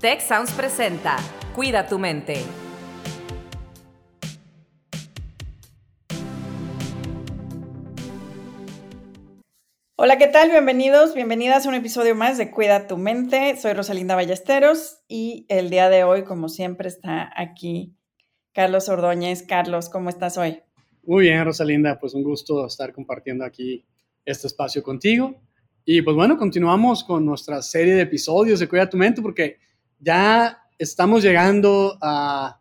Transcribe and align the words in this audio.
Tech 0.00 0.20
Sounds 0.20 0.52
presenta 0.52 1.16
Cuida 1.54 1.86
tu 1.86 1.98
mente. 1.98 2.36
Hola, 9.96 10.18
¿qué 10.18 10.26
tal? 10.26 10.50
Bienvenidos, 10.50 11.14
bienvenidas 11.14 11.64
a 11.64 11.70
un 11.70 11.76
episodio 11.76 12.14
más 12.14 12.36
de 12.36 12.50
Cuida 12.50 12.86
tu 12.86 12.98
mente. 12.98 13.56
Soy 13.56 13.72
Rosalinda 13.72 14.14
Ballesteros 14.14 14.98
y 15.08 15.46
el 15.48 15.70
día 15.70 15.88
de 15.88 16.04
hoy, 16.04 16.24
como 16.24 16.50
siempre, 16.50 16.88
está 16.88 17.32
aquí 17.34 17.96
Carlos 18.52 18.90
Ordóñez. 18.90 19.44
Carlos, 19.44 19.88
¿cómo 19.88 20.10
estás 20.10 20.36
hoy? 20.36 20.60
Muy 21.04 21.22
bien, 21.24 21.42
Rosalinda, 21.42 21.98
pues 21.98 22.12
un 22.12 22.22
gusto 22.22 22.66
estar 22.66 22.92
compartiendo 22.92 23.46
aquí 23.46 23.86
este 24.26 24.46
espacio 24.46 24.82
contigo. 24.82 25.40
Y 25.86 26.02
pues 26.02 26.14
bueno, 26.14 26.36
continuamos 26.36 27.02
con 27.02 27.24
nuestra 27.24 27.62
serie 27.62 27.94
de 27.94 28.02
episodios 28.02 28.60
de 28.60 28.68
Cuida 28.68 28.90
tu 28.90 28.98
mente 28.98 29.22
porque 29.22 29.64
ya 29.98 30.62
estamos 30.78 31.22
llegando 31.22 31.98
a 32.00 32.60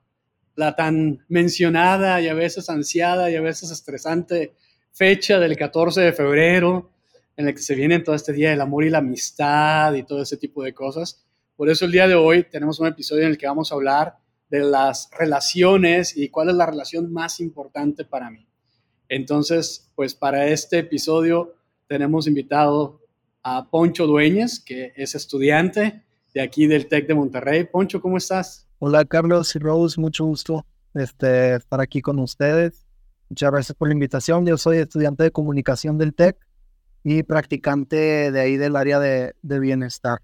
la 0.55 0.76
tan 0.76 1.26
mencionada 1.27 2.21
y 2.21 2.27
a 2.27 2.34
veces 2.34 2.70
ansiada 2.70 3.30
y 3.30 3.35
a 3.35 3.41
veces 3.41 3.71
estresante 3.71 4.53
fecha 4.91 5.40
del 5.40 5.57
14 5.57 6.02
de 6.02 6.13
febrero, 6.13 6.91
en 7.35 7.45
la 7.45 7.52
que 7.52 7.59
se 7.59 7.76
viene 7.76 7.99
todo 7.99 8.16
este 8.16 8.31
día 8.31 8.52
del 8.52 8.62
amor 8.62 8.85
y 8.85 8.90
la 8.90 8.99
amistad 8.99 9.93
y 9.93 10.03
todo 10.03 10.21
ese 10.21 10.38
tipo 10.38 10.63
de 10.63 10.73
cosas. 10.73 11.26
Por 11.57 11.70
eso 11.70 11.85
el 11.85 11.91
día 11.91 12.07
de 12.07 12.16
hoy 12.16 12.43
tenemos 12.43 12.79
un 12.79 12.88
episodio 12.88 13.23
en 13.23 13.31
el 13.31 13.38
que 13.38 13.48
vamos 13.48 13.71
a 13.71 13.76
hablar 13.76 14.17
de 14.49 14.59
las 14.59 15.09
relaciones 15.12 16.15
y 16.15 16.29
cuál 16.29 16.49
es 16.49 16.55
la 16.55 16.65
relación 16.65 17.12
más 17.12 17.41
importante 17.41 18.05
para 18.05 18.29
mí. 18.29 18.48
Entonces, 19.09 19.91
pues 19.95 20.15
para 20.15 20.48
este 20.48 20.79
episodio 20.79 21.55
tenemos 21.88 22.27
invitado 22.27 23.02
a 23.43 23.70
Poncho 23.70 24.07
Dueñas, 24.07 24.59
que 24.59 24.93
es 24.95 25.13
estudiante 25.13 26.04
de 26.35 26.41
aquí 26.41 26.67
del 26.67 26.88
TEC 26.88 27.07
de 27.07 27.16
Monterrey. 27.16 27.63
Poncho, 27.63 28.02
¿cómo 28.02 28.17
estás? 28.17 28.67
Hola 28.80 29.05
Carlos 29.05 29.55
y 29.55 29.59
Rose, 29.59 29.99
mucho 29.99 30.26
gusto 30.26 30.65
este, 30.93 31.55
estar 31.55 31.79
aquí 31.79 32.01
con 32.01 32.20
ustedes. 32.20 32.85
Muchas 33.29 33.51
gracias 33.51 33.77
por 33.77 33.87
la 33.87 33.93
invitación. 33.93 34.45
Yo 34.45 34.57
soy 34.57 34.79
estudiante 34.79 35.23
de 35.23 35.32
comunicación 35.32 35.98
del 35.98 36.13
TEC 36.13 36.35
y 37.05 37.23
practicante 37.23 38.32
de 38.34 38.40
ahí 38.40 38.57
del 38.57 38.76
área 38.76 38.99
de, 38.99 39.34
de 39.41 39.60
bienestar. 39.60 40.20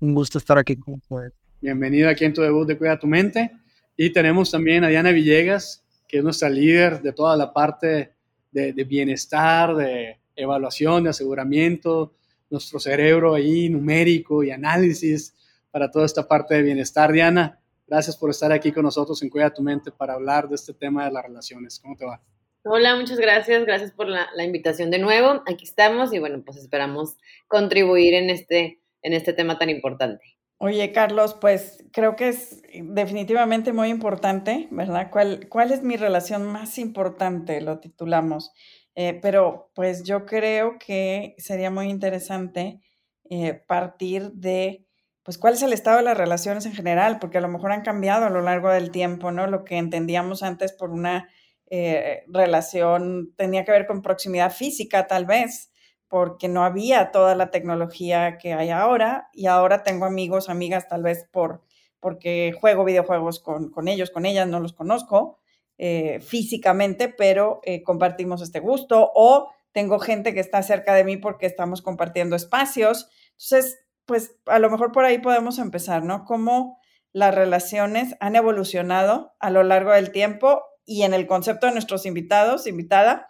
Un 0.00 0.14
gusto 0.14 0.38
estar 0.38 0.56
aquí 0.56 0.76
con 0.76 0.94
ustedes. 0.94 1.34
Bienvenido 1.60 2.08
aquí 2.08 2.24
en 2.24 2.32
tu 2.32 2.40
debut 2.40 2.66
de 2.66 2.78
Cuida 2.78 2.98
tu 2.98 3.06
Mente. 3.06 3.52
Y 3.94 4.10
tenemos 4.10 4.50
también 4.50 4.84
a 4.84 4.88
Diana 4.88 5.10
Villegas, 5.10 5.84
que 6.08 6.18
es 6.18 6.24
nuestra 6.24 6.48
líder 6.48 7.02
de 7.02 7.12
toda 7.12 7.36
la 7.36 7.52
parte 7.52 8.14
de, 8.50 8.72
de 8.72 8.84
bienestar, 8.84 9.76
de 9.76 10.18
evaluación, 10.34 11.04
de 11.04 11.10
aseguramiento, 11.10 12.14
nuestro 12.48 12.80
cerebro 12.80 13.34
ahí 13.34 13.68
numérico 13.68 14.42
y 14.42 14.50
análisis 14.50 15.34
para 15.72 15.90
toda 15.90 16.06
esta 16.06 16.28
parte 16.28 16.54
de 16.54 16.62
bienestar. 16.62 17.10
Diana, 17.10 17.60
gracias 17.88 18.16
por 18.16 18.30
estar 18.30 18.52
aquí 18.52 18.70
con 18.70 18.84
nosotros 18.84 19.20
en 19.22 19.30
Cuida 19.30 19.52
tu 19.52 19.62
Mente 19.62 19.90
para 19.90 20.14
hablar 20.14 20.48
de 20.48 20.54
este 20.54 20.72
tema 20.74 21.04
de 21.04 21.10
las 21.10 21.24
relaciones. 21.24 21.80
¿Cómo 21.80 21.96
te 21.96 22.04
va? 22.04 22.22
Hola, 22.64 22.94
muchas 22.94 23.18
gracias. 23.18 23.64
Gracias 23.64 23.90
por 23.90 24.06
la, 24.06 24.28
la, 24.36 24.44
invitación 24.44 24.92
de 24.92 25.00
nuevo. 25.00 25.42
Aquí 25.46 25.64
estamos 25.64 26.12
y 26.12 26.20
bueno, 26.20 26.42
pues 26.44 26.58
esperamos 26.58 27.16
contribuir 27.48 28.14
en 28.14 28.30
este, 28.30 28.80
en 29.02 29.14
este 29.14 29.32
tema 29.32 29.58
tan 29.58 29.68
importante. 29.68 30.22
Oye, 30.58 30.92
Carlos, 30.92 31.34
pues 31.40 31.84
creo 31.92 32.14
que 32.14 32.28
es 32.28 32.62
definitivamente 32.72 33.72
muy 33.72 33.88
importante, 33.88 34.68
¿verdad? 34.70 35.08
¿Cuál, 35.10 35.48
cuál 35.48 35.72
es 35.72 35.82
mi 35.82 35.96
relación 35.96 36.44
más 36.44 36.78
importante? 36.78 37.60
Lo 37.60 37.80
titulamos. 37.80 38.52
Eh, 38.94 39.18
pero 39.20 39.72
pues 39.74 40.04
yo 40.04 40.24
creo 40.24 40.78
que 40.78 41.34
sería 41.38 41.70
muy 41.72 41.88
interesante 41.88 42.80
eh, 43.28 43.54
partir 43.66 44.30
de 44.32 44.86
pues 45.22 45.38
cuál 45.38 45.54
es 45.54 45.62
el 45.62 45.72
estado 45.72 45.98
de 45.98 46.02
las 46.02 46.16
relaciones 46.16 46.66
en 46.66 46.74
general, 46.74 47.18
porque 47.18 47.38
a 47.38 47.40
lo 47.40 47.48
mejor 47.48 47.72
han 47.72 47.82
cambiado 47.82 48.26
a 48.26 48.30
lo 48.30 48.40
largo 48.40 48.70
del 48.70 48.90
tiempo, 48.90 49.30
¿no? 49.30 49.46
Lo 49.46 49.64
que 49.64 49.78
entendíamos 49.78 50.42
antes 50.42 50.72
por 50.72 50.90
una 50.90 51.28
eh, 51.70 52.24
relación 52.28 53.32
tenía 53.36 53.64
que 53.64 53.72
ver 53.72 53.86
con 53.86 54.02
proximidad 54.02 54.52
física, 54.52 55.06
tal 55.06 55.24
vez, 55.24 55.72
porque 56.08 56.48
no 56.48 56.64
había 56.64 57.10
toda 57.10 57.34
la 57.34 57.50
tecnología 57.50 58.36
que 58.38 58.52
hay 58.52 58.70
ahora, 58.70 59.28
y 59.32 59.46
ahora 59.46 59.82
tengo 59.82 60.04
amigos, 60.04 60.48
amigas, 60.48 60.88
tal 60.88 61.02
vez 61.02 61.26
por 61.30 61.62
porque 62.02 62.52
juego 62.60 62.84
videojuegos 62.84 63.38
con, 63.38 63.70
con 63.70 63.86
ellos, 63.86 64.10
con 64.10 64.26
ellas, 64.26 64.48
no 64.48 64.58
los 64.58 64.72
conozco 64.72 65.38
eh, 65.78 66.18
físicamente, 66.20 67.08
pero 67.08 67.60
eh, 67.62 67.84
compartimos 67.84 68.42
este 68.42 68.58
gusto, 68.58 69.12
o 69.14 69.52
tengo 69.70 70.00
gente 70.00 70.34
que 70.34 70.40
está 70.40 70.62
cerca 70.64 70.94
de 70.94 71.04
mí 71.04 71.16
porque 71.16 71.46
estamos 71.46 71.80
compartiendo 71.80 72.34
espacios. 72.34 73.08
Entonces, 73.30 73.78
pues 74.06 74.36
a 74.46 74.58
lo 74.58 74.70
mejor 74.70 74.92
por 74.92 75.04
ahí 75.04 75.18
podemos 75.18 75.58
empezar, 75.58 76.04
¿no? 76.04 76.24
Cómo 76.24 76.78
las 77.12 77.34
relaciones 77.34 78.16
han 78.20 78.36
evolucionado 78.36 79.34
a 79.38 79.50
lo 79.50 79.62
largo 79.62 79.92
del 79.92 80.12
tiempo 80.12 80.62
y 80.84 81.02
en 81.02 81.14
el 81.14 81.26
concepto 81.26 81.66
de 81.66 81.72
nuestros 81.72 82.06
invitados, 82.06 82.66
invitada, 82.66 83.28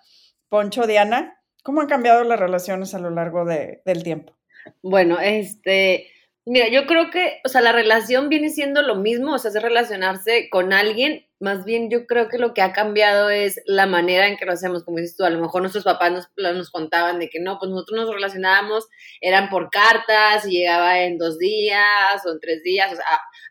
Poncho, 0.48 0.86
Diana, 0.86 1.40
¿cómo 1.62 1.80
han 1.80 1.86
cambiado 1.88 2.24
las 2.24 2.38
relaciones 2.38 2.94
a 2.94 2.98
lo 2.98 3.10
largo 3.10 3.44
de, 3.44 3.82
del 3.84 4.02
tiempo? 4.02 4.36
Bueno, 4.82 5.18
este, 5.20 6.11
mira, 6.44 6.68
yo 6.68 6.86
creo 6.86 7.10
que, 7.10 7.40
o 7.44 7.48
sea, 7.48 7.60
la 7.60 7.72
relación 7.72 8.28
viene 8.28 8.50
siendo 8.50 8.82
lo 8.82 8.96
mismo, 8.96 9.34
o 9.34 9.38
sea, 9.38 9.50
es 9.50 9.62
relacionarse 9.62 10.48
con 10.50 10.72
alguien. 10.72 11.26
Más 11.40 11.64
bien 11.64 11.90
yo 11.90 12.06
creo 12.06 12.28
que 12.28 12.38
lo 12.38 12.54
que 12.54 12.62
ha 12.62 12.72
cambiado 12.72 13.30
es 13.30 13.60
la 13.66 13.86
manera 13.86 14.28
en 14.28 14.36
que 14.36 14.44
lo 14.46 14.52
hacemos, 14.52 14.84
como 14.84 14.98
dices 14.98 15.16
tú, 15.16 15.24
a 15.24 15.30
lo 15.30 15.40
mejor 15.40 15.62
nuestros 15.62 15.84
papás 15.84 16.12
nos, 16.12 16.28
nos 16.36 16.70
contaban 16.70 17.18
de 17.18 17.28
que 17.28 17.40
no, 17.40 17.58
pues 17.58 17.70
nosotros 17.70 18.00
nos 18.00 18.14
relacionábamos, 18.14 18.86
eran 19.20 19.48
por 19.50 19.70
cartas 19.70 20.46
y 20.46 20.58
llegaba 20.58 21.00
en 21.02 21.18
dos 21.18 21.38
días 21.38 22.24
o 22.26 22.32
en 22.32 22.40
tres 22.40 22.62
días, 22.62 22.92
o 22.92 22.96
sea, 22.96 23.04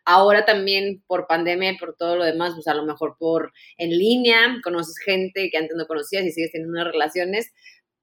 ahora 0.06 0.46
también 0.46 1.04
por 1.08 1.28
pandemia 1.28 1.72
y 1.72 1.78
por 1.78 1.96
todo 1.98 2.16
lo 2.16 2.24
demás, 2.24 2.54
pues 2.56 2.68
a 2.68 2.74
lo 2.74 2.86
mejor 2.86 3.16
por 3.20 3.52
en 3.78 3.90
línea, 3.90 4.58
conoces 4.64 4.98
gente 5.04 5.50
que 5.52 5.58
antes 5.58 5.76
no 5.76 5.86
conocías 5.86 6.24
y 6.24 6.32
sigues 6.32 6.52
teniendo 6.52 6.74
unas 6.74 6.92
relaciones, 6.94 7.52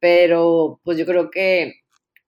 pero 0.01 0.81
pues 0.85 0.99
yo 0.99 1.07
creo 1.07 1.31
que 1.31 1.75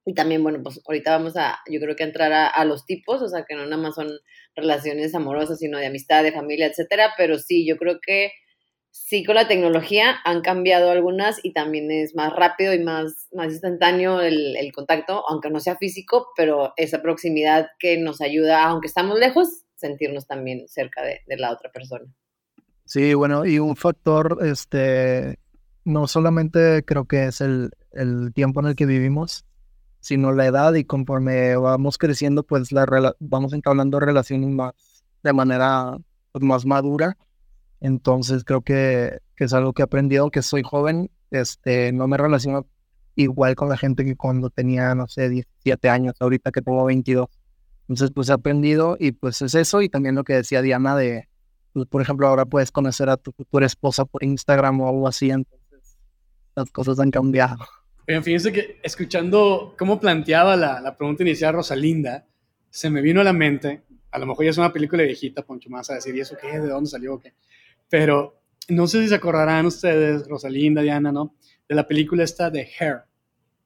y 0.04 0.14
también, 0.14 0.42
bueno, 0.42 0.60
pues 0.62 0.80
ahorita 0.86 1.16
vamos 1.16 1.36
a, 1.36 1.58
yo 1.70 1.78
creo 1.80 1.94
que 1.94 2.04
entrar 2.04 2.32
a, 2.32 2.46
a, 2.48 2.64
los 2.64 2.86
tipos, 2.86 3.20
o 3.22 3.28
sea, 3.28 3.44
que 3.46 3.54
no 3.54 3.64
nada 3.64 3.80
más 3.80 3.94
son 3.94 4.08
relaciones 4.54 5.14
amorosas, 5.14 5.58
sino 5.58 5.78
de 5.78 5.86
amistad, 5.86 6.22
de 6.22 6.32
familia, 6.32 6.66
etcétera. 6.66 7.12
Pero 7.16 7.38
sí, 7.38 7.66
yo 7.66 7.76
creo 7.76 7.98
que 8.00 8.32
sí 8.90 9.24
con 9.24 9.34
la 9.36 9.46
tecnología 9.46 10.16
han 10.24 10.40
cambiado 10.40 10.90
algunas 10.90 11.44
y 11.44 11.52
también 11.52 11.90
es 11.90 12.14
más 12.14 12.32
rápido 12.34 12.74
y 12.74 12.82
más, 12.82 13.28
más 13.32 13.52
instantáneo 13.52 14.20
el, 14.20 14.56
el 14.56 14.72
contacto, 14.72 15.22
aunque 15.28 15.50
no 15.50 15.60
sea 15.60 15.76
físico, 15.76 16.28
pero 16.36 16.72
esa 16.76 17.02
proximidad 17.02 17.68
que 17.78 17.98
nos 17.98 18.20
ayuda, 18.20 18.64
aunque 18.64 18.88
estamos 18.88 19.18
lejos, 19.18 19.64
sentirnos 19.76 20.26
también 20.26 20.66
cerca 20.68 21.02
de, 21.02 21.20
de 21.26 21.36
la 21.36 21.52
otra 21.52 21.70
persona. 21.70 22.06
Sí, 22.84 23.14
bueno, 23.14 23.46
y 23.46 23.58
un 23.58 23.76
factor, 23.76 24.38
este, 24.42 25.38
no 25.84 26.08
solamente 26.08 26.84
creo 26.84 27.04
que 27.04 27.26
es 27.26 27.40
el, 27.40 27.70
el 27.92 28.32
tiempo 28.34 28.60
en 28.60 28.66
el 28.66 28.76
que 28.76 28.86
vivimos, 28.86 29.44
sino 30.00 30.32
la 30.32 30.46
edad 30.46 30.74
y 30.74 30.84
conforme 30.84 31.56
vamos 31.56 31.98
creciendo, 31.98 32.42
pues 32.42 32.72
la 32.72 33.14
vamos 33.20 33.52
entablando 33.52 34.00
relaciones 34.00 34.50
más 34.50 34.72
de 35.22 35.32
manera 35.32 35.98
pues, 36.32 36.44
más 36.44 36.66
madura. 36.66 37.16
Entonces 37.80 38.44
creo 38.44 38.62
que, 38.62 39.18
que, 39.36 39.44
es 39.44 39.52
algo 39.52 39.72
que 39.72 39.82
he 39.82 39.84
aprendido, 39.84 40.30
que 40.30 40.42
soy 40.42 40.62
joven, 40.62 41.10
este, 41.30 41.92
no 41.92 42.08
me 42.08 42.16
relaciono 42.16 42.66
igual 43.14 43.54
con 43.54 43.68
la 43.68 43.76
gente 43.76 44.04
que 44.04 44.16
cuando 44.16 44.50
tenía, 44.50 44.94
no 44.94 45.08
sé, 45.08 45.28
17 45.28 45.88
años, 45.88 46.14
ahorita 46.20 46.50
que 46.52 46.62
tengo 46.62 46.84
22. 46.84 47.28
Entonces, 47.82 48.10
pues 48.14 48.28
he 48.28 48.32
aprendido 48.32 48.96
y 49.00 49.12
pues 49.12 49.42
es 49.42 49.54
eso 49.54 49.82
y 49.82 49.88
también 49.88 50.14
lo 50.14 50.24
que 50.24 50.34
decía 50.34 50.62
Diana 50.62 50.94
de, 50.96 51.28
pues, 51.72 51.86
por 51.86 52.02
ejemplo, 52.02 52.28
ahora 52.28 52.46
puedes 52.46 52.70
conocer 52.70 53.08
a 53.10 53.16
tu 53.16 53.32
futura 53.32 53.66
esposa 53.66 54.04
por 54.04 54.22
Instagram 54.24 54.80
o 54.80 54.88
algo 54.88 55.08
así, 55.08 55.30
entonces 55.30 55.98
las 56.54 56.70
cosas 56.70 57.00
han 57.00 57.10
cambiado. 57.10 57.64
Oigan, 58.10 58.24
fíjense 58.24 58.50
que 58.50 58.80
escuchando 58.82 59.76
cómo 59.78 60.00
planteaba 60.00 60.56
la, 60.56 60.80
la, 60.80 60.96
pregunta 60.96 61.22
inicial 61.22 61.54
Rosalinda, 61.54 62.26
se 62.68 62.90
me 62.90 63.02
vino 63.02 63.20
a 63.20 63.24
la 63.24 63.32
mente, 63.32 63.82
a 64.10 64.18
lo 64.18 64.26
mejor 64.26 64.46
ya 64.46 64.50
es 64.50 64.58
una 64.58 64.72
película 64.72 65.04
viejita, 65.04 65.42
Poncho, 65.42 65.70
más 65.70 65.90
a 65.90 65.94
decir, 65.94 66.16
¿y 66.16 66.18
eso 66.18 66.36
qué? 66.36 66.58
¿De 66.58 66.66
dónde 66.66 66.90
salió? 66.90 67.20
¿Qué? 67.20 67.34
Pero 67.88 68.42
no 68.68 68.88
sé 68.88 69.00
si 69.00 69.10
se 69.10 69.14
acordarán 69.14 69.64
ustedes, 69.64 70.26
Rosalinda, 70.26 70.82
Diana, 70.82 71.12
¿no? 71.12 71.36
De 71.68 71.76
la 71.76 71.86
película 71.86 72.24
esta 72.24 72.50
de 72.50 72.68
Hair. 72.80 73.02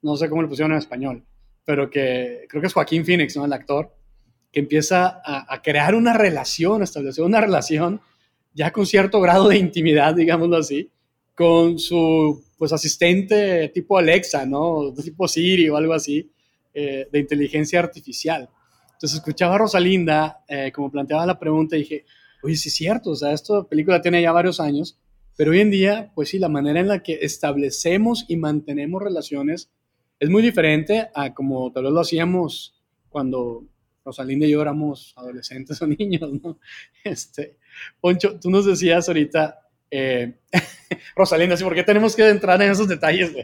No 0.02 0.14
sé 0.14 0.28
cómo 0.28 0.42
le 0.42 0.48
pusieron 0.48 0.72
en 0.72 0.78
español, 0.78 1.24
pero 1.64 1.88
que 1.88 2.44
creo 2.46 2.60
que 2.60 2.66
es 2.66 2.74
Joaquín 2.74 3.06
Phoenix, 3.06 3.34
¿no? 3.38 3.46
El 3.46 3.52
actor, 3.54 3.96
que 4.52 4.60
empieza 4.60 5.22
a, 5.24 5.54
a 5.54 5.62
crear 5.62 5.94
una 5.94 6.12
relación, 6.12 6.82
a 6.82 6.84
establecer 6.84 7.24
una 7.24 7.40
relación 7.40 8.02
ya 8.52 8.72
con 8.72 8.84
cierto 8.84 9.22
grado 9.22 9.48
de 9.48 9.56
intimidad, 9.56 10.14
digámoslo 10.14 10.58
así, 10.58 10.90
con 11.34 11.78
su 11.78 12.44
pues 12.56 12.72
asistente 12.72 13.68
tipo 13.68 13.98
Alexa, 13.98 14.46
¿no? 14.46 14.92
Tipo 14.94 15.28
Siri 15.28 15.68
o 15.68 15.76
algo 15.76 15.92
así, 15.92 16.30
eh, 16.72 17.08
de 17.10 17.18
inteligencia 17.18 17.80
artificial. 17.80 18.48
Entonces 18.92 19.18
escuchaba 19.18 19.56
a 19.56 19.58
Rosalinda, 19.58 20.44
eh, 20.48 20.72
como 20.72 20.90
planteaba 20.90 21.26
la 21.26 21.38
pregunta, 21.38 21.76
y 21.76 21.80
dije, 21.80 22.04
oye, 22.42 22.56
sí 22.56 22.68
es 22.68 22.74
cierto, 22.74 23.10
o 23.10 23.16
sea, 23.16 23.32
esta 23.32 23.64
película 23.64 24.00
tiene 24.00 24.22
ya 24.22 24.32
varios 24.32 24.60
años, 24.60 24.98
pero 25.36 25.50
hoy 25.50 25.60
en 25.60 25.70
día, 25.70 26.12
pues 26.14 26.28
sí, 26.28 26.38
la 26.38 26.48
manera 26.48 26.80
en 26.80 26.88
la 26.88 27.02
que 27.02 27.18
establecemos 27.22 28.24
y 28.28 28.36
mantenemos 28.36 29.02
relaciones 29.02 29.70
es 30.20 30.30
muy 30.30 30.42
diferente 30.42 31.08
a 31.14 31.34
como 31.34 31.72
tal 31.72 31.84
vez 31.84 31.92
lo 31.92 32.00
hacíamos 32.00 32.80
cuando 33.08 33.64
Rosalinda 34.04 34.46
y 34.46 34.50
yo 34.50 34.62
éramos 34.62 35.12
adolescentes 35.16 35.80
o 35.82 35.86
niños, 35.88 36.30
¿no? 36.42 36.58
Este, 37.02 37.58
Poncho, 38.00 38.38
tú 38.38 38.50
nos 38.50 38.64
decías 38.66 39.08
ahorita, 39.08 39.63
eh, 39.96 40.34
Rosalinda, 41.16 41.56
¿sí? 41.56 41.62
¿por 41.62 41.74
qué 41.74 41.84
tenemos 41.84 42.16
que 42.16 42.28
entrar 42.28 42.60
en 42.60 42.72
esos 42.72 42.88
detalles? 42.88 43.32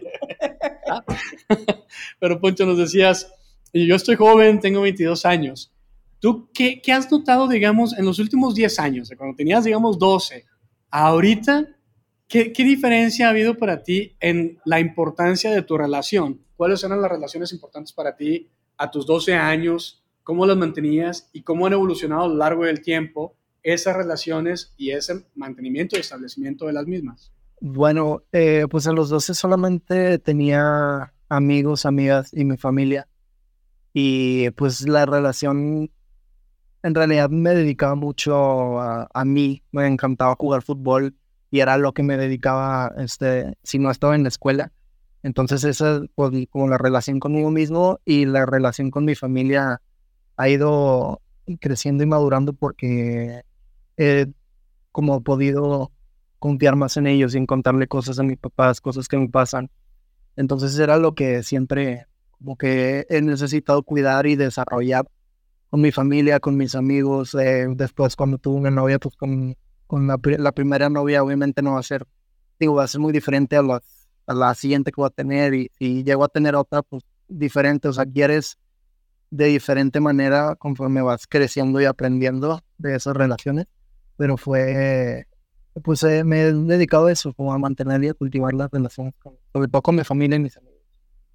Pero 2.18 2.40
Poncho, 2.40 2.66
nos 2.66 2.76
decías, 2.76 3.32
yo 3.72 3.94
estoy 3.94 4.16
joven, 4.16 4.58
tengo 4.58 4.80
22 4.80 5.24
años. 5.26 5.72
¿Tú 6.18 6.50
qué, 6.52 6.82
qué 6.82 6.92
has 6.92 7.10
notado, 7.10 7.46
digamos, 7.46 7.96
en 7.96 8.04
los 8.04 8.18
últimos 8.18 8.56
10 8.56 8.78
años, 8.80 9.12
cuando 9.16 9.36
tenías, 9.36 9.62
digamos, 9.62 9.96
12, 9.98 10.44
ahorita, 10.90 11.68
¿qué, 12.26 12.52
¿qué 12.52 12.64
diferencia 12.64 13.28
ha 13.28 13.30
habido 13.30 13.56
para 13.56 13.84
ti 13.84 14.16
en 14.18 14.58
la 14.64 14.80
importancia 14.80 15.52
de 15.52 15.62
tu 15.62 15.78
relación? 15.78 16.40
¿Cuáles 16.56 16.82
eran 16.82 17.00
las 17.00 17.12
relaciones 17.12 17.52
importantes 17.52 17.92
para 17.92 18.16
ti 18.16 18.50
a 18.76 18.90
tus 18.90 19.06
12 19.06 19.34
años? 19.34 20.02
¿Cómo 20.24 20.46
las 20.46 20.56
mantenías 20.56 21.30
y 21.32 21.42
cómo 21.42 21.66
han 21.66 21.74
evolucionado 21.74 22.24
a 22.24 22.28
lo 22.28 22.34
largo 22.34 22.64
del 22.64 22.82
tiempo 22.82 23.36
esas 23.62 23.96
relaciones 23.96 24.72
y 24.76 24.90
ese 24.90 25.24
mantenimiento 25.34 25.96
y 25.96 26.00
establecimiento 26.00 26.66
de 26.66 26.72
las 26.72 26.86
mismas? 26.86 27.32
Bueno, 27.60 28.22
eh, 28.32 28.66
pues 28.70 28.86
a 28.86 28.92
los 28.92 29.10
12 29.10 29.34
solamente 29.34 30.18
tenía 30.18 31.12
amigos, 31.28 31.84
amigas 31.86 32.30
y 32.32 32.44
mi 32.44 32.56
familia. 32.56 33.06
Y 33.92 34.50
pues 34.50 34.88
la 34.88 35.04
relación, 35.04 35.90
en 36.82 36.94
realidad 36.94 37.28
me 37.28 37.50
dedicaba 37.50 37.94
mucho 37.96 38.80
a, 38.80 39.24
mí, 39.24 39.62
me 39.72 39.86
encantaba 39.86 40.36
jugar 40.38 40.62
fútbol 40.62 41.14
y 41.50 41.60
era 41.60 41.76
lo 41.76 41.92
que 41.92 42.02
me 42.02 42.16
dedicaba, 42.16 42.92
este, 42.96 43.58
si 43.62 43.78
no 43.78 43.90
estaba 43.90 44.14
en 44.14 44.22
la 44.22 44.28
escuela. 44.28 44.72
Entonces 45.22 45.64
esa, 45.64 46.02
pues 46.14 46.32
como 46.48 46.68
la 46.68 46.78
relación 46.78 47.20
conmigo 47.20 47.50
mismo 47.50 48.00
y 48.04 48.24
la 48.24 48.46
relación 48.46 48.90
con 48.90 49.04
mi 49.04 49.14
familia 49.14 49.82
ha 50.36 50.48
ido 50.48 51.20
creciendo 51.60 52.04
y 52.04 52.06
madurando 52.06 52.54
porque 52.54 53.42
he 54.00 54.26
como 54.92 55.22
podido 55.22 55.92
confiar 56.38 56.74
más 56.74 56.96
en 56.96 57.06
ellos 57.06 57.34
y 57.34 57.38
en 57.38 57.46
contarle 57.46 57.86
cosas 57.86 58.18
a 58.18 58.22
mis 58.22 58.38
papás, 58.38 58.80
cosas 58.80 59.08
que 59.08 59.18
me 59.18 59.28
pasan. 59.28 59.70
Entonces 60.36 60.78
era 60.78 60.96
lo 60.96 61.14
que 61.14 61.42
siempre 61.42 62.06
como 62.30 62.56
que 62.56 63.06
he 63.10 63.20
necesitado 63.20 63.82
cuidar 63.82 64.26
y 64.26 64.36
desarrollar 64.36 65.04
con 65.68 65.82
mi 65.82 65.92
familia, 65.92 66.40
con 66.40 66.56
mis 66.56 66.74
amigos. 66.74 67.34
Eh, 67.34 67.66
después 67.76 68.16
cuando 68.16 68.38
tuve 68.38 68.60
una 68.60 68.70
novia, 68.70 68.98
pues 68.98 69.14
con, 69.16 69.54
con 69.86 70.06
la, 70.06 70.18
la, 70.38 70.52
primera 70.52 70.88
novia 70.88 71.22
obviamente 71.22 71.60
no 71.60 71.74
va 71.74 71.80
a 71.80 71.82
ser, 71.82 72.06
digo, 72.58 72.76
va 72.76 72.84
a 72.84 72.88
ser 72.88 73.02
muy 73.02 73.12
diferente 73.12 73.56
a 73.56 73.62
la, 73.62 73.82
a 74.26 74.34
la 74.34 74.54
siguiente 74.54 74.92
que 74.92 75.00
voy 75.00 75.08
a 75.08 75.10
tener 75.10 75.52
y 75.52 75.68
llego 76.04 76.24
a 76.24 76.28
tener 76.28 76.56
otra, 76.56 76.82
pues 76.82 77.04
diferente. 77.28 77.88
O 77.88 77.92
sea, 77.92 78.06
quieres 78.06 78.56
de 79.30 79.46
diferente 79.46 80.00
manera 80.00 80.56
conforme 80.56 81.02
vas 81.02 81.26
creciendo 81.26 81.82
y 81.82 81.84
aprendiendo 81.84 82.62
de 82.78 82.96
esas 82.96 83.14
relaciones. 83.14 83.66
Pero 84.20 84.36
fue 84.36 85.24
pues 85.82 86.02
eh, 86.02 86.24
me 86.24 86.42
he 86.42 86.52
dedicado 86.52 87.06
a 87.06 87.12
eso, 87.12 87.32
como 87.32 87.54
a 87.54 87.58
mantener 87.58 88.04
y 88.04 88.08
a 88.08 88.14
cultivar 88.14 88.52
las 88.52 88.70
relaciones, 88.70 89.14
sobre 89.50 89.68
todo 89.68 89.80
con 89.80 89.96
mi 89.96 90.04
familia 90.04 90.36
y 90.36 90.40
mis 90.40 90.58
amigos, 90.58 90.82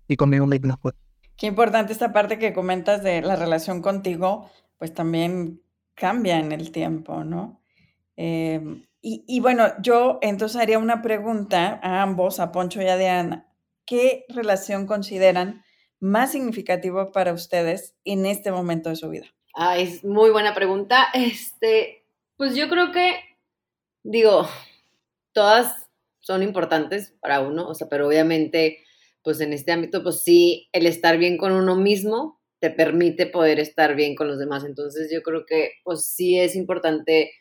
y 0.07 0.15
conmigo 0.15 0.45
mismo. 0.45 0.77
Pues. 0.79 0.93
Qué 1.35 1.47
importante 1.47 1.93
esta 1.93 2.13
parte 2.13 2.37
que 2.37 2.53
comentas 2.53 3.01
de 3.01 3.23
la 3.23 3.35
relación 3.37 3.81
contigo, 3.81 4.51
pues 4.77 4.93
también 4.93 5.63
cambia 5.95 6.37
en 6.37 6.51
el 6.51 6.71
tiempo, 6.71 7.23
¿no? 7.23 7.63
Eh, 8.17 8.61
y, 9.01 9.23
y, 9.27 9.39
bueno, 9.39 9.65
yo 9.81 10.19
entonces 10.21 10.61
haría 10.61 10.77
una 10.77 11.01
pregunta 11.01 11.79
a 11.81 12.03
ambos, 12.03 12.39
a 12.39 12.51
Poncho 12.51 12.83
y 12.83 12.87
a 12.87 12.97
Diana. 12.97 13.47
¿Qué 13.85 14.25
relación 14.29 14.85
consideran 14.85 15.63
más 15.99 16.33
significativa 16.33 17.11
para 17.11 17.33
ustedes 17.33 17.95
en 18.03 18.27
este 18.27 18.51
momento 18.51 18.89
de 18.89 18.95
su 18.95 19.09
vida? 19.09 19.25
Ah, 19.55 19.77
es 19.77 20.03
muy 20.03 20.29
buena 20.29 20.53
pregunta. 20.53 21.07
Este, 21.13 22.04
pues 22.37 22.55
yo 22.55 22.69
creo 22.69 22.91
que 22.91 23.15
digo, 24.03 24.47
todas 25.33 25.89
son 26.21 26.43
importantes 26.43 27.13
para 27.21 27.41
uno, 27.41 27.67
o 27.67 27.75
sea, 27.75 27.87
pero 27.89 28.07
obviamente, 28.07 28.79
pues 29.23 29.41
en 29.41 29.53
este 29.53 29.71
ámbito, 29.71 30.03
pues 30.03 30.21
sí, 30.23 30.69
el 30.71 30.85
estar 30.87 31.17
bien 31.17 31.37
con 31.37 31.51
uno 31.51 31.75
mismo 31.75 32.39
te 32.59 32.69
permite 32.71 33.27
poder 33.27 33.59
estar 33.59 33.95
bien 33.95 34.15
con 34.15 34.27
los 34.27 34.39
demás. 34.39 34.63
Entonces 34.65 35.11
yo 35.13 35.21
creo 35.23 35.45
que, 35.45 35.71
pues 35.83 36.05
sí 36.07 36.39
es 36.39 36.55
importante 36.55 37.31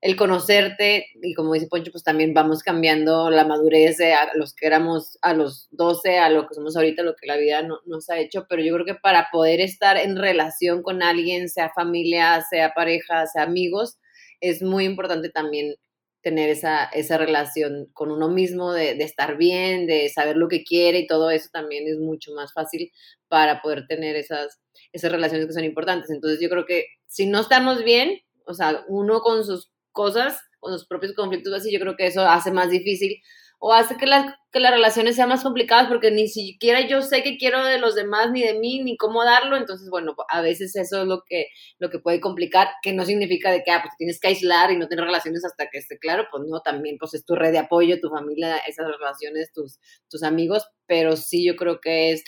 el 0.00 0.16
conocerte 0.16 1.06
y 1.22 1.32
como 1.34 1.54
dice 1.54 1.68
Poncho, 1.68 1.90
pues 1.90 2.04
también 2.04 2.34
vamos 2.34 2.62
cambiando 2.62 3.30
la 3.30 3.46
madurez 3.46 3.96
de 3.96 4.12
a 4.12 4.30
los 4.34 4.54
que 4.54 4.66
éramos 4.66 5.18
a 5.22 5.32
los 5.32 5.68
12, 5.70 6.18
a 6.18 6.28
lo 6.28 6.46
que 6.46 6.54
somos 6.54 6.76
ahorita, 6.76 7.02
lo 7.02 7.16
que 7.16 7.26
la 7.26 7.38
vida 7.38 7.62
no, 7.62 7.78
nos 7.86 8.10
ha 8.10 8.18
hecho, 8.18 8.46
pero 8.48 8.62
yo 8.62 8.74
creo 8.74 8.84
que 8.84 8.94
para 8.96 9.28
poder 9.32 9.60
estar 9.60 9.96
en 9.96 10.16
relación 10.16 10.82
con 10.82 11.02
alguien, 11.02 11.48
sea 11.48 11.70
familia, 11.74 12.42
sea 12.50 12.74
pareja, 12.74 13.26
sea 13.26 13.44
amigos, 13.44 13.96
es 14.40 14.62
muy 14.62 14.84
importante 14.84 15.30
también 15.30 15.76
tener 16.22 16.48
esa, 16.48 16.84
esa 16.86 17.18
relación 17.18 17.86
con 17.92 18.10
uno 18.10 18.28
mismo, 18.28 18.72
de, 18.72 18.94
de, 18.94 19.04
estar 19.04 19.36
bien, 19.36 19.86
de 19.86 20.08
saber 20.08 20.36
lo 20.36 20.48
que 20.48 20.64
quiere 20.64 21.00
y 21.00 21.06
todo 21.06 21.30
eso 21.30 21.50
también 21.52 21.86
es 21.86 21.98
mucho 21.98 22.32
más 22.34 22.52
fácil 22.54 22.90
para 23.28 23.60
poder 23.60 23.86
tener 23.86 24.16
esas, 24.16 24.58
esas 24.92 25.12
relaciones 25.12 25.46
que 25.46 25.52
son 25.52 25.64
importantes. 25.64 26.10
Entonces 26.10 26.40
yo 26.40 26.48
creo 26.48 26.64
que 26.64 26.86
si 27.06 27.26
no 27.26 27.40
estamos 27.40 27.84
bien, 27.84 28.20
o 28.46 28.54
sea, 28.54 28.84
uno 28.88 29.20
con 29.20 29.44
sus 29.44 29.70
cosas, 29.92 30.38
con 30.60 30.72
sus 30.72 30.86
propios 30.86 31.12
conflictos 31.12 31.52
así, 31.52 31.70
yo 31.70 31.78
creo 31.78 31.94
que 31.94 32.06
eso 32.06 32.22
hace 32.22 32.50
más 32.50 32.70
difícil 32.70 33.20
o 33.58 33.72
hace 33.72 33.96
que 33.96 34.06
las, 34.06 34.34
que 34.52 34.60
las 34.60 34.72
relaciones 34.72 35.16
sean 35.16 35.28
más 35.28 35.42
complicadas 35.42 35.88
porque 35.88 36.10
ni 36.10 36.28
siquiera 36.28 36.86
yo 36.86 37.02
sé 37.02 37.22
qué 37.22 37.38
quiero 37.38 37.64
de 37.64 37.78
los 37.78 37.94
demás, 37.94 38.30
ni 38.30 38.42
de 38.42 38.54
mí, 38.54 38.82
ni 38.82 38.96
cómo 38.96 39.24
darlo. 39.24 39.56
Entonces, 39.56 39.88
bueno, 39.90 40.14
a 40.28 40.40
veces 40.42 40.76
eso 40.76 41.02
es 41.02 41.08
lo 41.08 41.22
que, 41.26 41.46
lo 41.78 41.90
que 41.90 41.98
puede 41.98 42.20
complicar, 42.20 42.68
que 42.82 42.92
no 42.92 43.04
significa 43.04 43.50
de 43.50 43.62
que, 43.62 43.70
ah, 43.70 43.80
pues 43.82 43.94
tienes 43.96 44.20
que 44.20 44.28
aislar 44.28 44.70
y 44.70 44.76
no 44.76 44.88
tener 44.88 45.04
relaciones 45.04 45.44
hasta 45.44 45.68
que 45.70 45.78
esté 45.78 45.98
claro, 45.98 46.26
pues 46.30 46.44
no, 46.46 46.60
también 46.60 46.96
pues 46.98 47.14
es 47.14 47.24
tu 47.24 47.34
red 47.34 47.52
de 47.52 47.58
apoyo, 47.58 48.00
tu 48.00 48.10
familia, 48.10 48.58
esas 48.58 48.86
relaciones, 48.86 49.52
tus, 49.52 49.78
tus 50.10 50.22
amigos, 50.22 50.66
pero 50.86 51.16
sí 51.16 51.46
yo 51.46 51.56
creo 51.56 51.80
que 51.80 52.12
es 52.12 52.24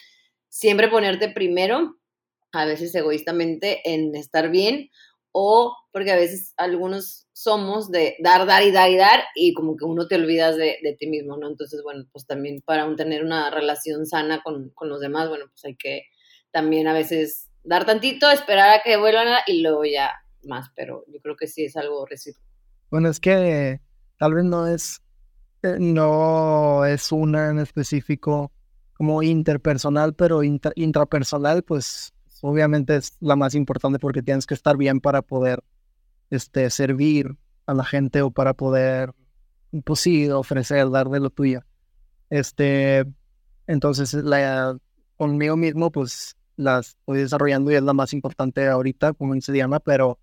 siempre 0.48 0.88
ponerte 0.88 1.28
primero, 1.28 1.96
a 2.52 2.64
veces 2.64 2.94
egoístamente, 2.94 3.82
en 3.84 4.14
estar 4.14 4.50
bien 4.50 4.88
o 5.38 5.76
porque 5.92 6.12
a 6.12 6.16
veces 6.16 6.54
algunos 6.56 7.26
somos 7.34 7.90
de 7.90 8.16
dar, 8.20 8.46
dar 8.46 8.62
y 8.62 8.70
dar 8.70 8.90
y 8.90 8.96
dar 8.96 9.20
y 9.34 9.52
como 9.52 9.76
que 9.76 9.84
uno 9.84 10.08
te 10.08 10.14
olvidas 10.14 10.56
de, 10.56 10.78
de 10.82 10.96
ti 10.98 11.06
mismo, 11.08 11.36
¿no? 11.36 11.46
Entonces, 11.46 11.82
bueno, 11.82 12.06
pues 12.10 12.26
también 12.26 12.62
para 12.62 12.96
tener 12.96 13.22
una 13.22 13.50
relación 13.50 14.06
sana 14.06 14.40
con, 14.42 14.70
con, 14.70 14.88
los 14.88 14.98
demás, 14.98 15.28
bueno, 15.28 15.44
pues 15.50 15.62
hay 15.66 15.76
que 15.76 16.04
también 16.52 16.88
a 16.88 16.94
veces 16.94 17.50
dar 17.64 17.84
tantito, 17.84 18.30
esperar 18.30 18.70
a 18.70 18.82
que 18.82 18.96
vuelvan 18.96 19.28
y 19.46 19.60
luego 19.60 19.84
ya 19.84 20.10
más, 20.44 20.70
pero 20.74 21.04
yo 21.08 21.20
creo 21.20 21.36
que 21.36 21.48
sí 21.48 21.66
es 21.66 21.76
algo 21.76 22.06
recíproco. 22.06 22.48
Bueno, 22.90 23.10
es 23.10 23.20
que 23.20 23.78
tal 24.18 24.32
vez 24.32 24.44
no 24.44 24.66
es, 24.66 25.02
eh, 25.62 25.76
no 25.78 26.86
es 26.86 27.12
una 27.12 27.50
en 27.50 27.58
específico 27.58 28.52
como 28.94 29.22
interpersonal, 29.22 30.14
pero 30.14 30.42
intra, 30.42 30.72
intrapersonal, 30.76 31.62
pues 31.62 32.14
obviamente 32.42 32.96
es 32.96 33.16
la 33.20 33.36
más 33.36 33.54
importante 33.54 33.98
porque 33.98 34.22
tienes 34.22 34.46
que 34.46 34.54
estar 34.54 34.76
bien 34.76 35.00
para 35.00 35.22
poder 35.22 35.62
este, 36.30 36.70
servir 36.70 37.36
a 37.66 37.74
la 37.74 37.84
gente 37.84 38.22
o 38.22 38.30
para 38.30 38.54
poder, 38.54 39.12
pues 39.84 40.06
ofrecer, 40.32 40.90
dar 40.90 41.08
de 41.08 41.20
lo 41.20 41.30
tuyo. 41.30 41.62
Este, 42.30 43.04
entonces, 43.66 44.14
la, 44.14 44.78
conmigo 45.16 45.56
mismo, 45.56 45.90
pues 45.90 46.36
las 46.56 46.88
estoy 46.88 47.18
desarrollando 47.18 47.70
y 47.70 47.74
es 47.74 47.82
la 47.82 47.92
más 47.92 48.12
importante 48.12 48.66
ahorita, 48.66 49.12
como 49.12 49.34
dice 49.34 49.52
Diana, 49.52 49.80
pero 49.80 50.18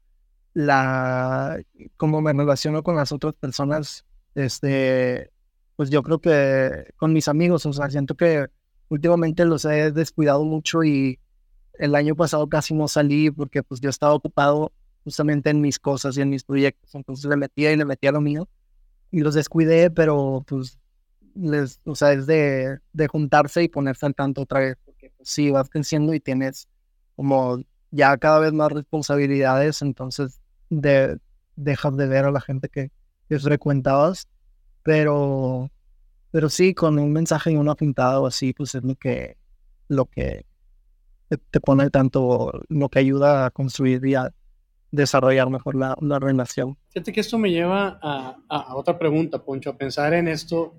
la, 0.54 1.60
como 1.98 2.22
me 2.22 2.34
relaciono 2.34 2.84
con 2.84 2.96
las 2.96 3.12
otras 3.12 3.34
personas, 3.34 4.06
este, 4.36 5.32
pues 5.76 5.90
yo 5.90 6.04
creo 6.04 6.20
que 6.20 6.94
con 6.98 7.14
mis 7.14 7.28
amigos, 7.28 7.66
o 7.66 7.74
sea, 7.74 7.90
siento 7.90 8.16
que 8.16 8.48
últimamente 8.90 9.46
los 9.46 9.66
he 9.66 9.92
descuidado 9.92 10.44
mucho 10.44 10.84
y 10.84 11.20
el 11.80 11.96
año 11.96 12.16
pasado 12.16 12.48
casi 12.48 12.74
no 12.74 12.88
salí 12.88 13.32
porque 13.32 13.64
pues 13.64 13.82
yo 13.82 13.90
estaba 13.90 14.14
ocupado 14.14 14.72
justamente 15.04 15.50
en 15.50 15.62
mis 15.62 15.80
cosas 15.80 16.18
y 16.18 16.22
en 16.22 16.30
mis 16.30 16.44
proyectos, 16.44 16.96
entonces 16.96 17.26
le 17.26 17.36
metía 17.36 17.72
y 17.72 17.78
le 17.78 17.86
metía 17.86 18.12
lo 18.12 18.22
mío 18.22 18.48
y 19.12 19.20
los 19.20 19.36
descuidé, 19.36 19.92
pero 19.92 20.44
pues 20.48 20.80
les, 21.36 21.80
o 21.84 21.96
sea, 21.96 22.14
es 22.14 22.26
de, 22.26 22.80
de 22.94 23.08
juntarse 23.08 23.64
y 23.64 23.68
ponerse 23.68 24.06
al 24.06 24.16
tanto 24.16 24.42
otra 24.42 24.60
vez, 24.60 24.78
porque 24.86 25.12
pues, 25.18 25.30
sí, 25.30 25.52
vas 25.52 25.70
creciendo 25.70 26.14
y 26.14 26.20
tienes 26.20 26.68
como 27.16 27.60
ya 27.92 28.18
cada 28.18 28.40
vez 28.40 28.54
más 28.54 28.72
responsabilidades, 28.72 29.82
entonces 29.82 30.40
de, 30.70 31.20
dejas 31.56 31.96
de 31.98 32.08
ver 32.08 32.26
a 32.26 32.32
la 32.32 32.42
gente 32.42 32.70
que, 32.70 32.92
que 33.30 33.40
frecuentabas, 33.40 34.28
pero, 34.84 35.70
pero 36.32 36.50
sí, 36.50 36.74
con 36.74 36.98
un 36.98 37.12
mensaje 37.14 37.52
y 37.52 37.56
una 37.56 37.76
pintada 37.76 38.20
o 38.20 38.28
así, 38.28 38.54
pues 38.54 38.74
es 38.76 38.84
lo 38.84 38.96
que, 38.96 39.38
lo 39.88 40.06
que 40.06 40.46
te 41.30 41.60
pone 41.60 41.90
tanto 41.90 42.52
lo 42.70 42.90
que 42.90 43.00
ayuda 43.00 43.46
a 43.46 43.52
construir 43.52 44.06
y 44.06 44.16
a 44.16 44.34
desarrollar 44.92 45.50
mejor 45.50 45.76
la, 45.76 45.98
la 46.02 46.20
relación. 46.20 46.78
Fíjate 46.90 47.12
que 47.12 47.22
esto 47.22 47.38
me 47.40 47.50
lleva 47.50 48.00
a, 48.02 48.38
a, 48.48 48.76
otra 48.76 49.00
pregunta, 49.00 49.44
Poncho, 49.44 49.72
a 49.72 49.78
pensar 49.78 50.14
en 50.14 50.28
esto 50.28 50.76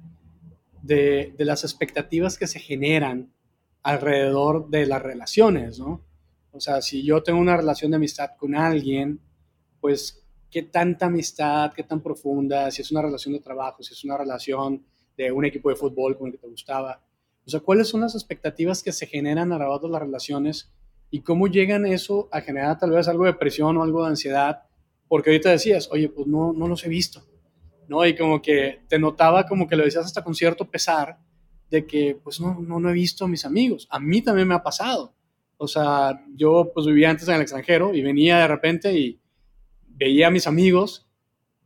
de, 0.82 1.34
de, 1.36 1.44
las 1.44 1.64
expectativas 1.64 2.38
que 2.38 2.46
se 2.46 2.60
generan 2.60 3.32
alrededor 3.82 4.68
de 4.70 4.86
las 4.86 5.02
relaciones, 5.02 5.80
¿no? 5.80 6.04
O 6.52 6.60
sea, 6.60 6.80
si 6.80 7.02
yo 7.02 7.22
tengo 7.24 7.40
una 7.40 7.56
relación 7.56 7.90
de 7.90 7.96
amistad 7.96 8.30
con 8.38 8.54
alguien, 8.54 9.20
pues 9.80 10.24
qué 10.48 10.62
tanta 10.62 11.06
amistad, 11.06 11.72
qué 11.74 11.82
tan 11.82 12.00
profunda, 12.00 12.70
si 12.70 12.82
es 12.82 12.92
una 12.92 13.02
relación 13.02 13.34
de 13.34 13.40
trabajo, 13.40 13.82
si 13.82 13.92
es 13.92 14.04
una 14.04 14.16
relación 14.16 14.86
de 15.16 15.32
un 15.32 15.44
equipo 15.44 15.70
de 15.70 15.74
fútbol 15.74 16.16
con 16.16 16.28
el 16.28 16.34
que 16.34 16.38
te 16.38 16.46
gustaba. 16.46 17.02
O 17.46 17.50
sea, 17.50 17.60
¿cuáles 17.60 17.88
son 17.88 18.00
las 18.00 18.14
expectativas 18.14 18.82
que 18.82 18.92
se 18.92 19.06
generan 19.06 19.52
a 19.52 19.58
de 19.58 19.88
las 19.88 20.00
relaciones 20.00 20.72
y 21.10 21.20
cómo 21.20 21.46
llegan 21.46 21.86
eso 21.86 22.28
a 22.32 22.40
generar 22.40 22.78
tal 22.78 22.90
vez 22.90 23.06
algo 23.08 23.24
de 23.24 23.34
presión 23.34 23.76
o 23.76 23.82
algo 23.82 24.02
de 24.02 24.10
ansiedad? 24.10 24.62
Porque 25.08 25.30
ahorita 25.30 25.50
decías, 25.50 25.88
oye, 25.92 26.08
pues 26.08 26.26
no, 26.26 26.52
no 26.52 26.66
los 26.66 26.84
he 26.84 26.88
visto, 26.88 27.22
¿no? 27.88 28.06
Y 28.06 28.16
como 28.16 28.40
que 28.40 28.80
te 28.88 28.98
notaba 28.98 29.46
como 29.46 29.68
que 29.68 29.76
lo 29.76 29.84
decías 29.84 30.06
hasta 30.06 30.24
con 30.24 30.34
cierto 30.34 30.70
pesar 30.70 31.18
de 31.70 31.86
que, 31.86 32.18
pues 32.22 32.40
no, 32.40 32.60
no, 32.60 32.80
no 32.80 32.90
he 32.90 32.94
visto 32.94 33.24
a 33.24 33.28
mis 33.28 33.44
amigos. 33.44 33.86
A 33.90 34.00
mí 34.00 34.22
también 34.22 34.48
me 34.48 34.54
ha 34.54 34.62
pasado. 34.62 35.14
O 35.56 35.68
sea, 35.68 36.24
yo 36.34 36.70
pues 36.74 36.86
vivía 36.86 37.10
antes 37.10 37.28
en 37.28 37.34
el 37.34 37.42
extranjero 37.42 37.94
y 37.94 38.02
venía 38.02 38.38
de 38.38 38.48
repente 38.48 38.98
y 38.98 39.20
veía 39.86 40.28
a 40.28 40.30
mis 40.30 40.46
amigos 40.46 41.08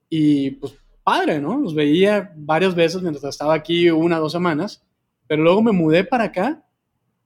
y 0.08 0.52
pues 0.52 0.74
padre, 1.02 1.40
¿no? 1.40 1.58
Los 1.58 1.74
veía 1.74 2.32
varias 2.36 2.74
veces 2.74 3.00
mientras 3.02 3.24
estaba 3.24 3.54
aquí 3.54 3.88
una 3.90 4.18
o 4.18 4.22
dos 4.22 4.32
semanas, 4.32 4.84
pero 5.28 5.42
luego 5.42 5.62
me 5.62 5.72
mudé 5.72 6.02
para 6.02 6.24
acá 6.24 6.64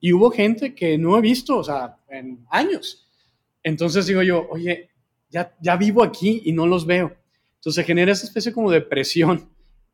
y 0.01 0.13
hubo 0.13 0.31
gente 0.31 0.75
que 0.75 0.99
no 0.99 1.17
he 1.17 1.21
visto, 1.21 1.57
o 1.57 1.65
sea, 1.65 1.97
en 2.09 2.45
años. 2.51 3.09
Entonces 3.63 4.07
digo 4.07 4.23
yo, 4.23 4.47
oye, 4.51 4.91
ya, 5.31 5.55
ya 5.61 5.77
vivo 5.77 6.03
aquí 6.03 6.43
y 6.45 6.53
no 6.53 6.67
los 6.67 6.85
veo. 6.85 7.17
Entonces 7.55 7.77
se 7.77 7.85
genera 7.85 8.13
esa 8.13 8.27
especie 8.27 8.53
como 8.53 8.71
de 8.71 8.81
presión 8.81 9.49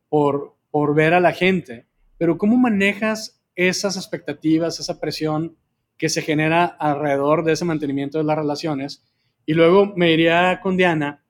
por, 0.09 0.57
por 0.71 0.95
ver 0.95 1.13
a 1.13 1.19
la 1.19 1.31
gente, 1.31 1.85
pero 2.17 2.37
¿cómo 2.37 2.57
manejas 2.57 3.41
esas 3.55 3.95
expectativas, 3.95 4.79
esa 4.79 4.99
presión 4.99 5.55
que 5.97 6.09
se 6.09 6.21
genera 6.21 6.65
alrededor 6.65 7.43
de 7.43 7.53
ese 7.53 7.65
mantenimiento 7.65 8.17
de 8.17 8.23
las 8.23 8.37
relaciones? 8.37 9.05
Y 9.45 9.53
luego 9.53 9.93
me 9.95 10.11
iría 10.11 10.59
con 10.61 10.75
Diana 10.75 11.23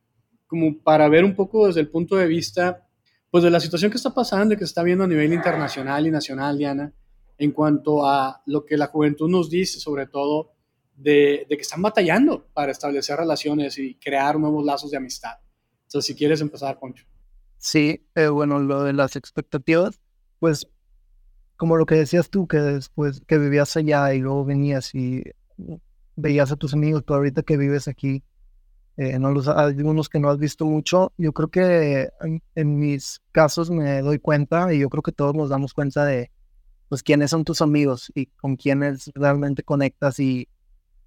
como 0.47 0.79
para 0.79 1.09
ver 1.09 1.25
un 1.25 1.35
poco 1.35 1.67
desde 1.67 1.81
el 1.81 1.89
punto 1.89 2.15
de 2.15 2.27
vista, 2.27 2.88
pues 3.31 3.43
de 3.43 3.51
la 3.51 3.59
situación 3.59 3.91
que 3.91 3.97
está 3.97 4.13
pasando 4.13 4.53
y 4.53 4.57
que 4.57 4.65
se 4.65 4.71
está 4.71 4.83
viendo 4.83 5.03
a 5.03 5.07
nivel 5.07 5.33
internacional 5.33 6.07
y 6.07 6.11
nacional, 6.11 6.57
Diana, 6.57 6.93
en 7.37 7.51
cuanto 7.51 8.05
a 8.05 8.41
lo 8.45 8.65
que 8.65 8.77
la 8.77 8.87
juventud 8.87 9.29
nos 9.29 9.49
dice, 9.49 9.79
sobre 9.79 10.07
todo 10.07 10.53
de, 10.95 11.45
que 11.47 11.55
están 11.55 11.81
batallando 11.81 12.47
para 12.53 12.71
establecer 12.71 13.17
relaciones 13.17 13.77
y 13.77 13.95
crear 13.95 14.39
nuevos 14.39 14.65
lazos 14.65 14.91
de 14.91 14.97
amistad. 14.97 15.37
Entonces, 15.83 16.07
si 16.07 16.15
quieres 16.15 16.41
empezar, 16.41 16.77
Poncho. 16.79 17.05
Sí, 17.57 18.05
eh, 18.15 18.27
bueno, 18.27 18.59
lo 18.59 18.83
de 18.83 18.93
las 18.93 19.15
expectativas, 19.15 19.99
pues 20.39 20.67
como 21.55 21.75
lo 21.75 21.85
que 21.85 21.95
decías 21.95 22.29
tú, 22.29 22.47
que 22.47 22.57
después 22.57 23.21
que 23.27 23.37
vivías 23.37 23.75
allá 23.75 24.13
y 24.13 24.19
luego 24.19 24.45
venías 24.45 24.95
y 24.95 25.23
veías 26.15 26.51
a 26.51 26.55
tus 26.55 26.73
amigos, 26.73 27.03
pero 27.05 27.17
ahorita 27.17 27.43
que 27.43 27.57
vives 27.57 27.87
aquí, 27.87 28.23
eh, 29.01 29.17
no 29.17 29.31
los, 29.31 29.47
algunos 29.47 30.09
que 30.09 30.19
no 30.19 30.29
has 30.29 30.37
visto 30.37 30.65
mucho, 30.65 31.13
yo 31.15 31.31
creo 31.31 31.47
que 31.47 32.09
en, 32.53 32.79
mis 32.79 33.21
casos 33.31 33.71
me 33.71 34.01
doy 34.01 34.19
cuenta 34.19 34.73
y 34.73 34.79
yo 34.79 34.89
creo 34.89 35.01
que 35.01 35.13
todos 35.13 35.33
nos 35.33 35.47
damos 35.47 35.73
cuenta 35.73 36.03
de 36.03 36.31
pues 36.89 37.01
quiénes 37.01 37.31
son 37.31 37.45
tus 37.45 37.61
amigos 37.61 38.11
y 38.13 38.25
con 38.25 38.57
quiénes 38.57 39.09
realmente 39.15 39.63
conectas 39.63 40.19
y, 40.19 40.49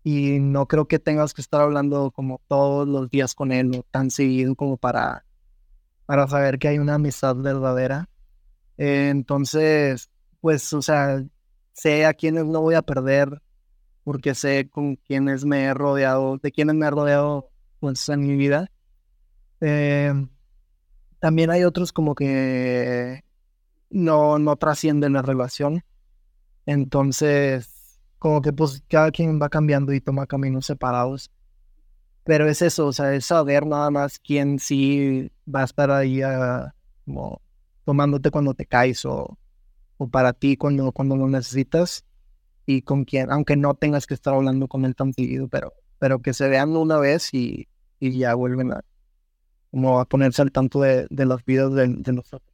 y 0.03 0.39
no 0.39 0.67
creo 0.69 0.89
que 0.89 0.99
tengas 0.99 1.35
que 1.35 1.43
estar 1.43 1.61
hablando 1.61 2.11
como 2.13 2.41
todos 2.49 2.89
los 2.89 3.11
días 3.11 3.35
con 3.35 3.53
él 3.53 3.71
o 3.77 3.83
tan 3.91 4.11
seguido 4.11 4.55
como 4.55 4.79
para, 4.79 5.27
para 6.07 6.27
saber 6.29 6.59
que 6.59 6.69
hay 6.69 6.79
una 6.79 6.95
amistad 6.95 7.37
verdadera. 7.37 8.09
Entonces, 8.79 10.09
pues, 10.41 10.73
o 10.73 10.81
sea, 10.81 11.23
sé 11.75 12.07
a 12.07 12.15
quiénes 12.15 12.47
no 12.47 12.63
voy 12.63 12.75
a 12.75 12.81
perder 12.81 13.43
porque 14.03 14.35
sé 14.35 14.71
con 14.71 14.97
quiénes 14.97 15.45
me 15.45 15.65
he 15.65 15.75
rodeado, 15.75 16.39
de 16.39 16.51
quiénes 16.53 16.75
me 16.75 16.87
he 16.87 16.91
rodeado 16.91 17.52
pues, 17.83 18.09
en 18.09 18.21
mi 18.21 18.37
vida. 18.37 18.71
También 21.19 21.51
hay 21.51 21.65
otros 21.65 21.93
como 21.93 22.15
que 22.15 23.25
no, 23.91 24.39
no 24.39 24.57
trascienden 24.57 25.15
la 25.15 25.23
relación. 25.23 25.83
Entonces, 26.65 27.99
como 28.19 28.41
que 28.41 28.53
pues 28.53 28.85
cada 28.89 29.11
quien 29.11 29.43
va 29.43 29.49
cambiando 29.49 29.93
y 29.93 30.01
toma 30.01 30.29
caminos 30.29 30.67
separados. 30.67 31.31
Pero 32.23 32.49
es 32.49 32.63
eso, 32.63 32.87
o 32.87 32.93
sea, 32.93 33.13
es 33.15 33.27
saber 33.27 33.67
nada 33.67 33.91
más 33.91 34.21
quién 34.21 34.61
sí 34.61 35.33
va 35.53 35.63
a 35.63 35.65
estar 35.65 35.91
ahí 35.91 36.23
ah, 36.23 36.73
como 37.05 37.43
tomándote 37.85 38.31
cuando 38.31 38.55
te 38.55 38.65
caes 38.65 39.05
o, 39.05 39.37
o 39.97 40.09
para 40.09 40.33
ti 40.33 40.57
cuando, 40.57 40.93
cuando 40.93 41.17
lo 41.17 41.29
necesitas 41.29 42.05
y 42.65 42.83
con 42.83 43.05
quién, 43.05 43.33
aunque 43.33 43.57
no 43.57 43.75
tengas 43.75 44.07
que 44.07 44.15
estar 44.15 44.35
hablando 44.35 44.69
con 44.69 44.85
él 44.85 44.95
tan 44.95 45.13
seguido, 45.13 45.49
pero, 45.49 45.73
pero 45.99 46.23
que 46.23 46.33
se 46.33 46.49
vean 46.49 46.77
una 46.77 46.99
vez 46.99 47.35
y, 47.35 47.67
y 48.03 48.19
ya 48.19 48.35
vuelven 48.35 48.73
a, 48.73 48.85
como 49.71 50.01
a 50.01 50.05
ponerse 50.07 50.43
al 50.43 50.51
tanto 50.51 50.81
de, 50.81 51.07
de 51.09 51.25
las 51.25 51.45
vidas 51.45 51.73
de, 51.73 52.13
nosotros. 52.13 52.53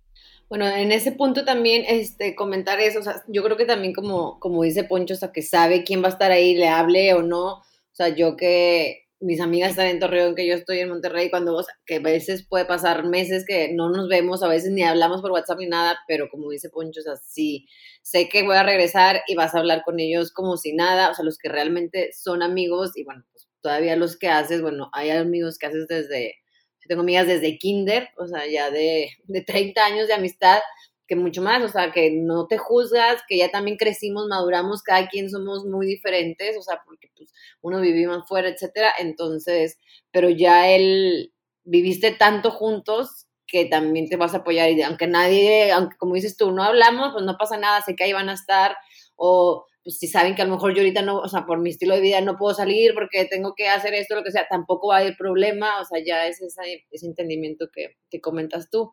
Bueno, 0.51 0.67
en 0.67 0.93
ese 0.93 1.13
punto 1.13 1.47
también 1.47 1.85
este, 1.89 2.35
comentar 2.35 2.81
eso, 2.81 3.01
o 3.01 3.03
sea, 3.03 3.23
yo 3.29 3.43
creo 3.43 3.57
que 3.57 3.65
también 3.65 3.95
como, 3.95 4.39
como 4.41 4.63
dice 4.63 4.85
Poncho, 4.85 5.15
o 5.15 5.17
sea, 5.17 5.33
que 5.33 5.41
sabe 5.41 5.85
quién 5.85 6.03
va 6.03 6.09
a 6.09 6.11
estar 6.11 6.31
ahí, 6.31 6.55
le 6.55 6.69
hable 6.69 7.15
o 7.15 7.23
no, 7.23 7.55
o 7.55 7.65
sea, 7.93 8.09
yo 8.11 8.37
que 8.37 9.07
mis 9.21 9.41
amigas 9.41 9.71
están 9.71 9.87
en 9.87 10.01
Torreón, 10.01 10.35
que 10.35 10.47
yo 10.47 10.55
estoy 10.55 10.81
en 10.81 10.91
Monterrey, 10.91 11.31
cuando, 11.31 11.57
o 11.57 11.63
sea, 11.63 11.75
que 11.87 11.97
a 11.97 12.01
veces 12.01 12.47
puede 12.47 12.67
pasar 12.67 13.05
meses 13.07 13.45
que 13.47 13.73
no 13.73 13.89
nos 13.89 14.09
vemos, 14.09 14.43
a 14.43 14.49
veces 14.49 14.71
ni 14.71 14.83
hablamos 14.83 15.23
por 15.23 15.33
WhatsApp 15.33 15.59
ni 15.61 15.67
nada, 15.67 15.99
pero 16.07 16.29
como 16.31 16.51
dice 16.51 16.69
Poncho, 16.69 17.01
o 17.01 17.05
sea, 17.05 17.17
sí, 17.17 17.67
sé 18.03 18.29
que 18.29 18.43
voy 18.43 18.57
a 18.57 18.63
regresar 18.63 19.23
y 19.27 19.35
vas 19.35 19.55
a 19.55 19.61
hablar 19.61 19.83
con 19.83 19.99
ellos 19.99 20.31
como 20.31 20.59
si 20.59 20.75
nada, 20.75 21.11
o 21.11 21.15
sea, 21.15 21.25
los 21.25 21.39
que 21.39 21.49
realmente 21.49 22.11
son 22.13 22.43
amigos 22.43 22.97
y 22.97 23.05
bueno, 23.05 23.25
pues 23.33 23.48
todavía 23.61 23.97
los 23.97 24.17
que 24.17 24.29
haces, 24.29 24.63
bueno, 24.63 24.91
hay 24.93 25.11
amigos 25.11 25.59
que 25.59 25.67
haces 25.67 25.87
desde, 25.89 26.37
yo 26.81 26.89
tengo 26.89 27.03
amigas 27.03 27.27
desde 27.27 27.59
kinder, 27.59 28.09
o 28.17 28.27
sea, 28.27 28.47
ya 28.47 28.71
de, 28.71 29.11
de 29.25 29.43
30 29.43 29.85
años 29.85 30.09
de 30.09 30.15
amistad, 30.15 30.61
que 31.07 31.17
mucho 31.17 31.41
más, 31.43 31.63
o 31.63 31.69
sea, 31.69 31.91
que 31.91 32.11
no 32.11 32.47
te 32.47 32.59
juzgas, 32.59 33.23
que 33.27 33.39
ya 33.39 33.51
también 33.51 33.79
crecimos, 33.79 34.27
maduramos, 34.29 34.83
cada 34.83 35.09
quien 35.09 35.31
somos 35.31 35.65
muy 35.65 35.87
diferentes, 35.87 36.57
o 36.59 36.63
sea, 36.63 36.83
porque 36.85 37.11
pues 37.17 37.33
uno 37.63 37.81
vivimos 37.81 38.29
fuera, 38.29 38.49
etcétera, 38.49 38.93
entonces, 38.99 39.79
pero 40.11 40.29
ya 40.29 40.69
él, 40.69 41.33
viviste 41.69 42.13
tanto 42.13 42.51
juntos 42.51 43.27
que 43.47 43.67
también 43.67 44.09
te 44.09 44.17
vas 44.17 44.35
a 44.35 44.39
apoyar 44.39 44.71
y 44.71 44.83
aunque 44.83 45.07
nadie, 45.07 45.71
aunque 45.73 45.97
como 45.97 46.15
dices 46.15 46.37
tú, 46.37 46.51
no 46.51 46.63
hablamos, 46.63 47.13
pues 47.13 47.25
no 47.25 47.37
pasa 47.39 47.57
nada, 47.57 47.81
sé 47.83 47.95
que 47.95 48.05
ahí 48.05 48.13
van 48.13 48.29
a 48.29 48.35
estar, 48.35 48.77
o 49.17 49.67
pues 49.89 50.01
si 50.01 50.07
saben 50.07 50.35
que 50.35 50.43
a 50.43 50.45
lo 50.45 50.51
mejor 50.51 50.75
yo 50.75 50.83
ahorita 50.83 51.01
no, 51.01 51.17
o 51.17 51.29
sea, 51.29 51.47
por 51.47 51.61
mi 51.61 51.71
estilo 51.71 51.95
de 51.95 52.03
vida 52.03 52.21
no 52.21 52.37
puedo 52.37 52.55
salir 52.55 52.93
porque 52.93 53.25
tengo 53.25 53.55
que 53.55 53.71
hacer 53.71 53.95
esto, 53.95 54.17
lo 54.17 54.23
que 54.23 54.31
sea, 54.31 54.47
tampoco 54.47 54.89
va 54.89 54.97
a 54.97 55.01
haber 55.01 55.17
problema, 55.17 55.81
o 55.81 55.85
sea, 55.87 55.99
ya 56.05 56.27
es 56.27 56.43
ese, 56.43 56.85
ese 56.91 57.07
entendimiento 57.07 57.69
que, 57.73 57.97
que 58.11 58.21
comentas 58.21 58.69
tú. 58.69 58.93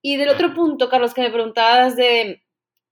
Y 0.00 0.16
del 0.16 0.28
otro 0.28 0.54
punto, 0.54 0.88
Carlos, 0.88 1.12
que 1.12 1.22
me 1.22 1.32
preguntabas 1.32 1.96
de 1.96 2.44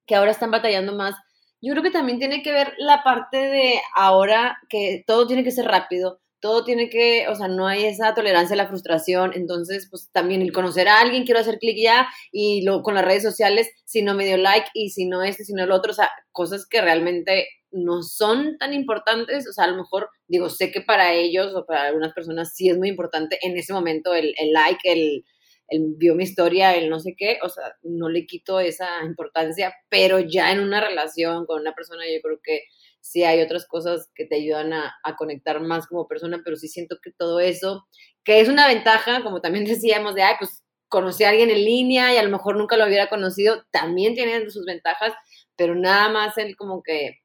que 0.08 0.16
ahora 0.16 0.32
están 0.32 0.50
batallando 0.50 0.96
más, 0.96 1.14
yo 1.62 1.70
creo 1.70 1.84
que 1.84 1.92
también 1.92 2.18
tiene 2.18 2.42
que 2.42 2.50
ver 2.50 2.74
la 2.78 3.04
parte 3.04 3.36
de 3.36 3.74
ahora 3.94 4.58
que 4.68 5.04
todo 5.06 5.28
tiene 5.28 5.44
que 5.44 5.52
ser 5.52 5.66
rápido, 5.66 6.20
todo 6.46 6.62
tiene 6.62 6.88
que, 6.88 7.26
o 7.28 7.34
sea, 7.34 7.48
no 7.48 7.66
hay 7.66 7.86
esa 7.86 8.14
tolerancia 8.14 8.54
a 8.54 8.56
la 8.56 8.68
frustración, 8.68 9.32
entonces, 9.34 9.88
pues 9.90 10.10
también 10.12 10.42
el 10.42 10.52
conocer 10.52 10.86
a 10.86 11.00
alguien, 11.00 11.24
quiero 11.24 11.40
hacer 11.40 11.58
clic 11.58 11.76
ya, 11.82 12.06
y 12.30 12.62
lo, 12.62 12.82
con 12.82 12.94
las 12.94 13.04
redes 13.04 13.24
sociales, 13.24 13.68
si 13.84 14.02
no 14.02 14.14
me 14.14 14.24
dio 14.24 14.36
like, 14.36 14.68
y 14.72 14.90
si 14.90 15.06
no 15.06 15.24
este, 15.24 15.44
si 15.44 15.54
no 15.54 15.64
el 15.64 15.72
otro, 15.72 15.90
o 15.90 15.94
sea, 15.94 16.08
cosas 16.30 16.64
que 16.64 16.80
realmente 16.80 17.48
no 17.72 18.04
son 18.04 18.58
tan 18.58 18.72
importantes, 18.74 19.48
o 19.48 19.52
sea, 19.52 19.64
a 19.64 19.70
lo 19.72 19.76
mejor, 19.76 20.08
digo, 20.28 20.48
sé 20.48 20.70
que 20.70 20.82
para 20.82 21.14
ellos 21.14 21.52
o 21.52 21.66
para 21.66 21.88
algunas 21.88 22.12
personas 22.12 22.54
sí 22.54 22.68
es 22.68 22.78
muy 22.78 22.90
importante 22.90 23.40
en 23.42 23.56
ese 23.56 23.72
momento 23.72 24.14
el, 24.14 24.32
like, 24.52 24.80
el, 24.84 25.24
el 25.66 25.94
vio 25.96 26.14
mi 26.14 26.22
historia, 26.22 26.76
el 26.76 26.88
no 26.88 27.00
sé 27.00 27.16
qué, 27.18 27.38
o 27.42 27.48
sea, 27.48 27.74
no 27.82 28.08
le 28.08 28.24
quito 28.24 28.60
esa 28.60 29.04
importancia, 29.04 29.74
pero 29.88 30.20
ya 30.20 30.52
en 30.52 30.60
una 30.60 30.80
relación 30.80 31.44
con 31.44 31.60
una 31.60 31.74
persona 31.74 32.04
yo 32.06 32.20
creo 32.22 32.38
que 32.40 32.60
sí 33.06 33.22
hay 33.22 33.40
otras 33.40 33.66
cosas 33.66 34.10
que 34.14 34.26
te 34.26 34.36
ayudan 34.36 34.72
a, 34.72 34.92
conectar 35.16 35.60
más 35.60 35.86
como 35.86 36.08
persona, 36.08 36.42
pero 36.44 36.56
sí 36.56 36.68
siento 36.68 36.98
que 37.02 37.12
todo 37.12 37.40
eso, 37.40 37.86
que 38.24 38.40
es 38.40 38.48
una 38.48 38.66
ventaja, 38.66 39.22
como 39.22 39.40
también 39.40 39.64
decíamos, 39.64 40.14
de, 40.14 40.22
ay, 40.22 40.34
pues 40.38 40.62
conocí 40.88 41.24
a 41.24 41.30
alguien 41.30 41.50
en 41.50 41.64
línea 41.64 42.12
y 42.12 42.16
a 42.16 42.22
lo 42.22 42.30
mejor 42.30 42.56
nunca 42.56 42.76
lo 42.76 42.86
hubiera 42.86 43.08
conocido, 43.08 43.64
también 43.70 44.14
tiene 44.14 44.50
sus 44.50 44.64
ventajas, 44.66 45.12
pero 45.56 45.74
nada 45.74 46.08
más 46.10 46.36
el 46.38 46.56
como 46.56 46.82
que 46.82 47.20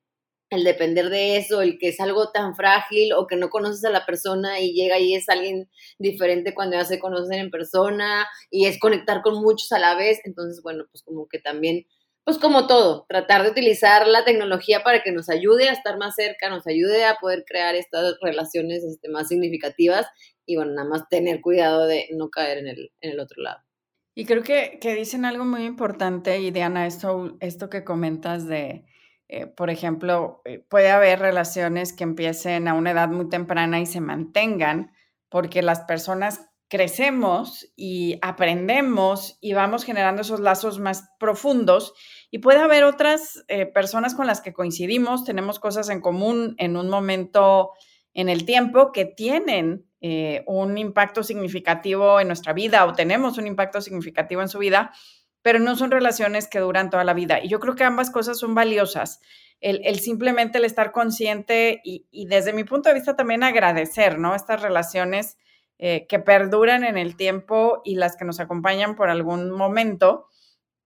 el 0.52 0.64
depender 0.66 1.10
de 1.10 1.38
eso, 1.38 1.62
el 1.62 1.78
que 1.80 1.88
es 1.90 2.00
algo 2.00 2.32
tan 2.32 2.56
frágil 2.56 3.14
o 3.14 3.26
que 3.26 3.38
no 3.38 3.50
conoces 3.50 3.86
a 3.86 3.90
la 3.90 4.06
persona 4.06 4.60
y 4.60 4.74
llega 4.74 5.00
y 5.00 5.16
es 5.16 5.30
alguien 5.30 5.70
diferente 5.98 6.54
cuando 6.54 6.76
ya 6.76 6.86
se 6.86 7.00
conocen 7.00 7.40
en 7.40 7.52
persona 7.52 8.28
y 8.50 8.66
es 8.66 8.78
conectar 8.78 9.22
con 9.22 9.42
muchos 9.42 9.72
a 9.72 9.80
la 9.80 9.96
vez, 9.96 10.20
entonces 10.26 10.62
bueno, 10.62 10.86
pues 10.92 11.04
como 11.04 11.28
que 11.28 11.40
también 11.40 11.86
pues 12.24 12.38
como 12.38 12.68
todo, 12.68 13.06
tratar 13.10 13.44
de 13.44 13.50
utilizar 13.50 14.08
la 14.08 14.24
tecnología 14.24 14.84
para 14.84 15.02
que 15.02 15.12
nos 15.12 15.30
ayude 15.30 15.70
a 15.70 15.74
estar 15.74 15.98
más 15.98 16.16
cerca, 16.16 16.50
nos 16.50 16.68
ayude 16.68 17.06
a 17.06 17.16
poder 17.16 17.44
crear 17.48 17.76
estas 17.76 18.18
relaciones 18.22 18.84
este, 18.84 19.10
más 19.10 19.28
significativas 19.28 20.08
y 20.46 20.56
bueno, 20.56 20.74
nada 20.74 20.88
más 20.88 21.10
tener 21.10 21.42
cuidado 21.42 21.88
de 21.88 22.08
no 22.12 22.30
caer 22.30 22.60
en 22.60 22.68
el, 22.68 22.92
en 23.02 23.12
el 23.12 23.20
otro 23.20 23.42
lado. 23.42 23.60
Y 24.16 24.26
creo 24.26 24.44
que, 24.44 24.78
que 24.82 24.94
dicen 24.94 25.26
algo 25.26 25.46
muy 25.46 25.64
importante, 25.66 26.40
y 26.40 26.52
Diana, 26.52 26.86
esto, 26.86 27.38
esto 27.40 27.70
que 27.70 27.84
comentas 27.84 28.48
de 28.48 28.86
Eh, 29.34 29.48
por 29.48 29.70
ejemplo, 29.70 30.42
eh, 30.44 30.60
puede 30.70 30.92
haber 30.92 31.20
relaciones 31.20 31.94
que 31.94 32.04
empiecen 32.04 32.68
a 32.68 32.74
una 32.74 32.92
edad 32.92 33.08
muy 33.08 33.30
temprana 33.30 33.80
y 33.80 33.86
se 33.86 34.02
mantengan 34.02 34.92
porque 35.30 35.62
las 35.62 35.86
personas 35.86 36.51
crecemos 36.72 37.72
y 37.76 38.18
aprendemos 38.22 39.38
y 39.42 39.52
vamos 39.52 39.84
generando 39.84 40.22
esos 40.22 40.40
lazos 40.40 40.80
más 40.80 41.12
profundos 41.20 41.94
y 42.32 42.40
puede 42.40 42.60
haber 42.60 42.86
otras 42.86 43.44
eh, 43.50 43.66
personas 43.66 44.16
con 44.16 44.26
las 44.26 44.40
que 44.40 44.54
coincidimos, 44.54 45.26
tenemos 45.26 45.60
cosas 45.60 45.90
en 45.90 46.00
común 46.00 46.56
en 46.58 46.78
un 46.78 46.90
momento 46.90 47.72
en 48.14 48.30
el 48.30 48.46
tiempo 48.46 48.92
que 48.92 49.06
tienen 49.06 49.86
un 50.48 50.80
impacto 50.80 51.22
significativo 51.22 52.20
en 52.20 52.26
nuestra 52.26 52.54
vida 52.54 52.84
o 52.86 52.94
tenemos 52.94 53.38
un 53.38 53.46
impacto 53.46 53.82
significativo 53.82 54.42
en 54.42 54.50
su 54.50 54.58
vida 54.58 54.92
pero 55.42 55.60
no 55.60 55.76
son 55.76 55.92
relaciones 55.92 56.48
que 56.48 56.60
duran 56.60 56.90
toda 56.90 57.04
la 57.04 57.14
vida. 57.14 57.40
Y 57.44 57.50
yo 57.50 57.60
creo 57.60 57.76
que 57.76 57.84
ambas 57.84 58.12
cosas 58.12 58.38
son 58.38 58.54
valiosas. 58.54 59.22
El, 59.60 60.00
simplemente 60.00 60.64
estar 60.66 60.92
consciente 60.92 61.82
y, 61.84 62.26
desde 62.26 62.54
mi 62.54 62.64
punto 62.64 62.90
de 62.90 62.96
vista 62.96 63.16
también 63.16 63.44
agradecer, 63.44 64.18
¿no? 64.18 64.34
Estas 64.34 64.62
relaciones 64.62 65.38
eh, 65.84 66.06
que 66.08 66.20
perduran 66.20 66.84
en 66.84 66.96
el 66.96 67.16
tiempo 67.16 67.82
y 67.84 67.96
las 67.96 68.16
que 68.16 68.24
nos 68.24 68.40
acompañan 68.40 68.96
por 68.96 69.10
algún 69.10 69.50
momento, 69.50 70.28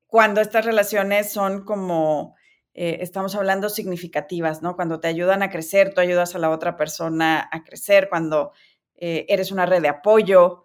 cuando 0.07 0.39
estas 0.39 0.63
relaciones 0.63 1.33
son 1.33 1.65
como, 1.65 2.33
eh, 2.73 2.99
estamos 3.01 3.35
hablando 3.35 3.67
significativas, 3.67 4.61
¿no? 4.61 4.77
Cuando 4.77 5.01
te 5.01 5.09
ayudan 5.09 5.43
a 5.43 5.49
crecer, 5.49 5.93
tú 5.93 5.99
ayudas 5.99 6.33
a 6.33 6.39
la 6.39 6.49
otra 6.49 6.77
persona 6.77 7.49
a 7.51 7.63
crecer, 7.65 8.07
cuando 8.07 8.53
eh, 8.95 9.25
eres 9.27 9.51
una 9.51 9.65
red 9.65 9.81
de 9.81 9.89
apoyo, 9.89 10.61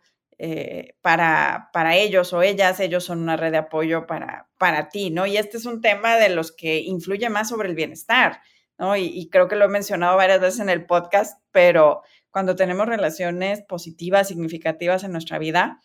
para, 1.02 1.68
para 1.75 1.96
ellos 1.96 2.32
o 2.32 2.40
ellas, 2.40 2.80
ellos 2.80 3.04
son 3.04 3.20
una 3.20 3.37
red 3.37 3.50
de 3.50 3.58
apoyo 3.58 4.06
para, 4.06 4.49
para 4.56 4.88
ti, 4.88 5.10
¿no? 5.10 5.26
Y 5.26 5.37
este 5.37 5.58
es 5.58 5.66
un 5.66 5.82
tema 5.82 6.16
de 6.16 6.30
los 6.30 6.50
que 6.52 6.78
influye 6.78 7.28
más 7.28 7.50
sobre 7.50 7.68
el 7.68 7.75
bienestar, 7.75 8.40
¿no? 8.78 8.96
Y, 8.96 9.28
creo 9.28 9.49
que 9.49 9.56
lo 9.56 9.66
he 9.66 9.68
mencionado 9.68 10.16
varias 10.16 10.40
veces 10.40 10.60
en 10.60 10.70
el 10.70 10.87
podcast, 10.87 11.42
pero 11.52 12.02
cuando 12.30 12.56
tenemos 12.56 12.87
relaciones 12.87 13.62
positivas, 13.62 14.28
significativas 14.28 15.04
en 15.04 15.12
nuestra 15.12 15.38
vida, 15.38 15.80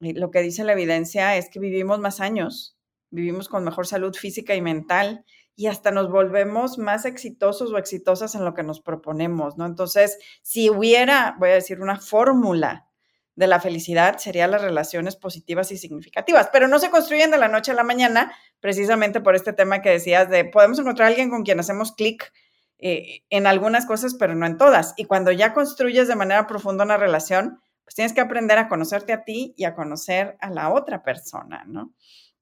eh, 0.00 0.14
lo 0.14 0.30
que 0.30 0.42
dice 0.42 0.64
la 0.64 0.72
evidencia 0.72 1.36
es 1.36 1.48
que 1.50 1.60
vivimos 1.60 1.98
más 1.98 2.20
años, 2.20 2.76
vivimos 3.10 3.48
con 3.48 3.64
mejor 3.64 3.86
salud 3.86 4.14
física 4.14 4.54
y 4.54 4.62
mental 4.62 5.24
y 5.56 5.66
hasta 5.66 5.90
nos 5.90 6.10
volvemos 6.10 6.78
más 6.78 7.04
exitosos 7.04 7.72
o 7.72 7.78
exitosas 7.78 8.34
en 8.34 8.44
lo 8.44 8.54
que 8.54 8.62
nos 8.62 8.80
proponemos, 8.80 9.58
¿no? 9.58 9.66
Entonces, 9.66 10.18
si 10.42 10.70
hubiera, 10.70 11.36
voy 11.38 11.50
a 11.50 11.54
decir, 11.54 11.80
una 11.80 11.98
fórmula 12.00 12.86
de 13.34 13.46
la 13.46 13.60
felicidad 13.60 14.18
serían 14.18 14.50
las 14.50 14.62
relaciones 14.62 15.16
positivas 15.16 15.70
y 15.72 15.76
significativas, 15.76 16.48
pero 16.52 16.68
no 16.68 16.78
se 16.78 16.90
construyen 16.90 17.30
de 17.30 17.38
la 17.38 17.48
noche 17.48 17.72
a 17.72 17.74
la 17.74 17.84
mañana, 17.84 18.32
precisamente 18.60 19.20
por 19.20 19.34
este 19.34 19.52
tema 19.52 19.82
que 19.82 19.90
decías 19.90 20.30
de 20.30 20.44
podemos 20.44 20.78
encontrar 20.78 21.06
a 21.06 21.08
alguien 21.08 21.30
con 21.30 21.42
quien 21.42 21.60
hacemos 21.60 21.92
clic 21.92 22.32
eh, 22.82 23.22
en 23.30 23.46
algunas 23.46 23.86
cosas, 23.86 24.14
pero 24.14 24.34
no 24.34 24.46
en 24.46 24.58
todas. 24.58 24.94
Y 24.96 25.04
cuando 25.04 25.32
ya 25.32 25.52
construyes 25.52 26.08
de 26.08 26.16
manera 26.16 26.46
profunda 26.46 26.84
una 26.84 26.96
relación, 26.96 27.60
pues 27.84 27.94
tienes 27.94 28.12
que 28.12 28.20
aprender 28.20 28.58
a 28.58 28.68
conocerte 28.68 29.12
a 29.12 29.24
ti 29.24 29.54
y 29.56 29.64
a 29.64 29.74
conocer 29.74 30.36
a 30.40 30.50
la 30.50 30.72
otra 30.72 31.02
persona, 31.02 31.64
¿no? 31.66 31.92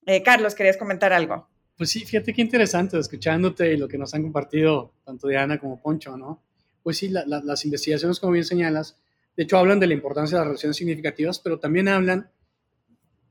Eh, 0.07 0.23
Carlos, 0.23 0.55
¿querías 0.55 0.77
comentar 0.77 1.13
algo? 1.13 1.49
Pues 1.77 1.91
sí, 1.91 2.05
fíjate 2.05 2.33
qué 2.33 2.43
interesante 2.43 2.99
escuchándote 2.99 3.73
y 3.73 3.77
lo 3.77 3.89
que 3.89 3.99
nos 3.99 4.15
han 4.15 4.23
compartido 4.23 4.93
tanto 5.05 5.29
Diana 5.29 5.59
como 5.59 5.81
Poncho, 5.81 6.17
¿no? 6.17 6.43
Pues 6.83 6.99
sí, 6.99 7.09
las 7.09 7.65
investigaciones, 7.65 8.19
como 8.19 8.33
bien 8.33 8.45
señalas, 8.45 8.97
de 9.39 9.45
hecho, 9.45 9.57
hablan 9.57 9.79
de 9.79 9.87
la 9.87 9.95
importancia 9.95 10.37
de 10.37 10.41
las 10.41 10.49
relaciones 10.49 10.77
significativas, 10.77 11.39
pero 11.39 11.61
también 11.61 11.87
hablan, 11.87 12.29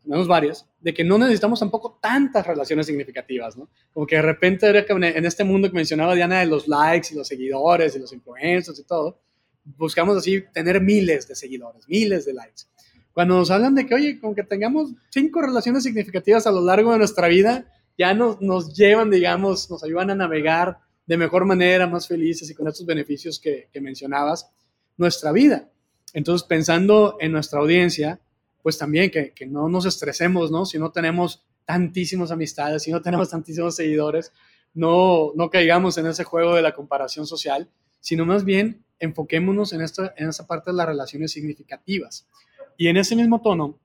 menos 0.07 0.27
varias, 0.27 0.65
de 0.79 0.93
que 0.93 1.03
no 1.03 1.17
necesitamos 1.17 1.59
tampoco 1.59 1.99
tantas 2.01 2.45
relaciones 2.45 2.85
significativas, 2.85 3.57
¿no? 3.57 3.69
Como 3.93 4.05
que 4.05 4.15
de 4.15 4.21
repente 4.21 4.85
en 4.89 5.25
este 5.25 5.43
mundo 5.43 5.69
que 5.69 5.75
mencionaba 5.75 6.15
Diana 6.15 6.39
de 6.39 6.45
los 6.45 6.67
likes 6.67 7.09
y 7.11 7.15
los 7.15 7.27
seguidores 7.27 7.95
y 7.95 7.99
los 7.99 8.13
influencers 8.13 8.79
y 8.79 8.83
todo, 8.83 9.19
buscamos 9.63 10.17
así 10.17 10.43
tener 10.53 10.81
miles 10.81 11.27
de 11.27 11.35
seguidores, 11.35 11.87
miles 11.87 12.25
de 12.25 12.33
likes. 12.33 12.63
Cuando 13.13 13.35
nos 13.35 13.51
hablan 13.51 13.75
de 13.75 13.85
que, 13.85 13.95
oye, 13.95 14.19
con 14.19 14.35
que 14.35 14.43
tengamos 14.43 14.91
cinco 15.09 15.41
relaciones 15.41 15.83
significativas 15.83 16.45
a 16.45 16.51
lo 16.51 16.61
largo 16.61 16.91
de 16.91 16.99
nuestra 16.99 17.27
vida, 17.27 17.71
ya 17.97 18.13
nos, 18.13 18.39
nos 18.41 18.73
llevan, 18.73 19.09
digamos, 19.09 19.69
nos 19.71 19.83
ayudan 19.83 20.11
a 20.11 20.15
navegar 20.15 20.77
de 21.05 21.17
mejor 21.17 21.45
manera, 21.45 21.87
más 21.87 22.07
felices 22.07 22.49
y 22.49 22.53
con 22.53 22.67
estos 22.67 22.85
beneficios 22.85 23.39
que, 23.39 23.69
que 23.71 23.81
mencionabas, 23.81 24.51
nuestra 24.97 25.31
vida. 25.31 25.69
Entonces, 26.13 26.47
pensando 26.47 27.17
en 27.19 27.31
nuestra 27.31 27.59
audiencia, 27.59 28.19
pues 28.61 28.77
también 28.77 29.11
que, 29.11 29.33
no 29.47 29.69
nos 29.69 29.85
estresemos, 29.85 30.51
¿no? 30.51 30.65
Si 30.65 30.77
no 30.77 30.91
tenemos 30.91 31.43
tantísimas 31.65 32.31
amistades, 32.31 32.83
si 32.83 32.91
no 32.91 33.01
tenemos 33.01 33.29
tantísimos 33.29 33.75
seguidores, 33.75 34.31
no, 34.73 35.31
no 35.35 35.49
caigamos 35.49 35.97
en 35.97 36.07
ese 36.07 36.23
juego 36.23 36.55
de 36.55 36.61
la 36.61 36.73
comparación 36.73 37.25
social, 37.25 37.69
sino 37.99 38.25
más 38.25 38.43
bien 38.43 38.83
enfoquémonos 38.99 39.73
en, 39.73 39.81
esta, 39.81 40.13
en 40.17 40.29
esa 40.29 40.47
parte 40.47 40.71
de 40.71 40.77
las 40.77 40.87
relaciones 40.87 41.31
significativas. 41.31 42.27
Y 42.77 42.87
en 42.87 42.97
ese 42.97 43.15
mismo 43.15 43.41
tono, 43.41 43.79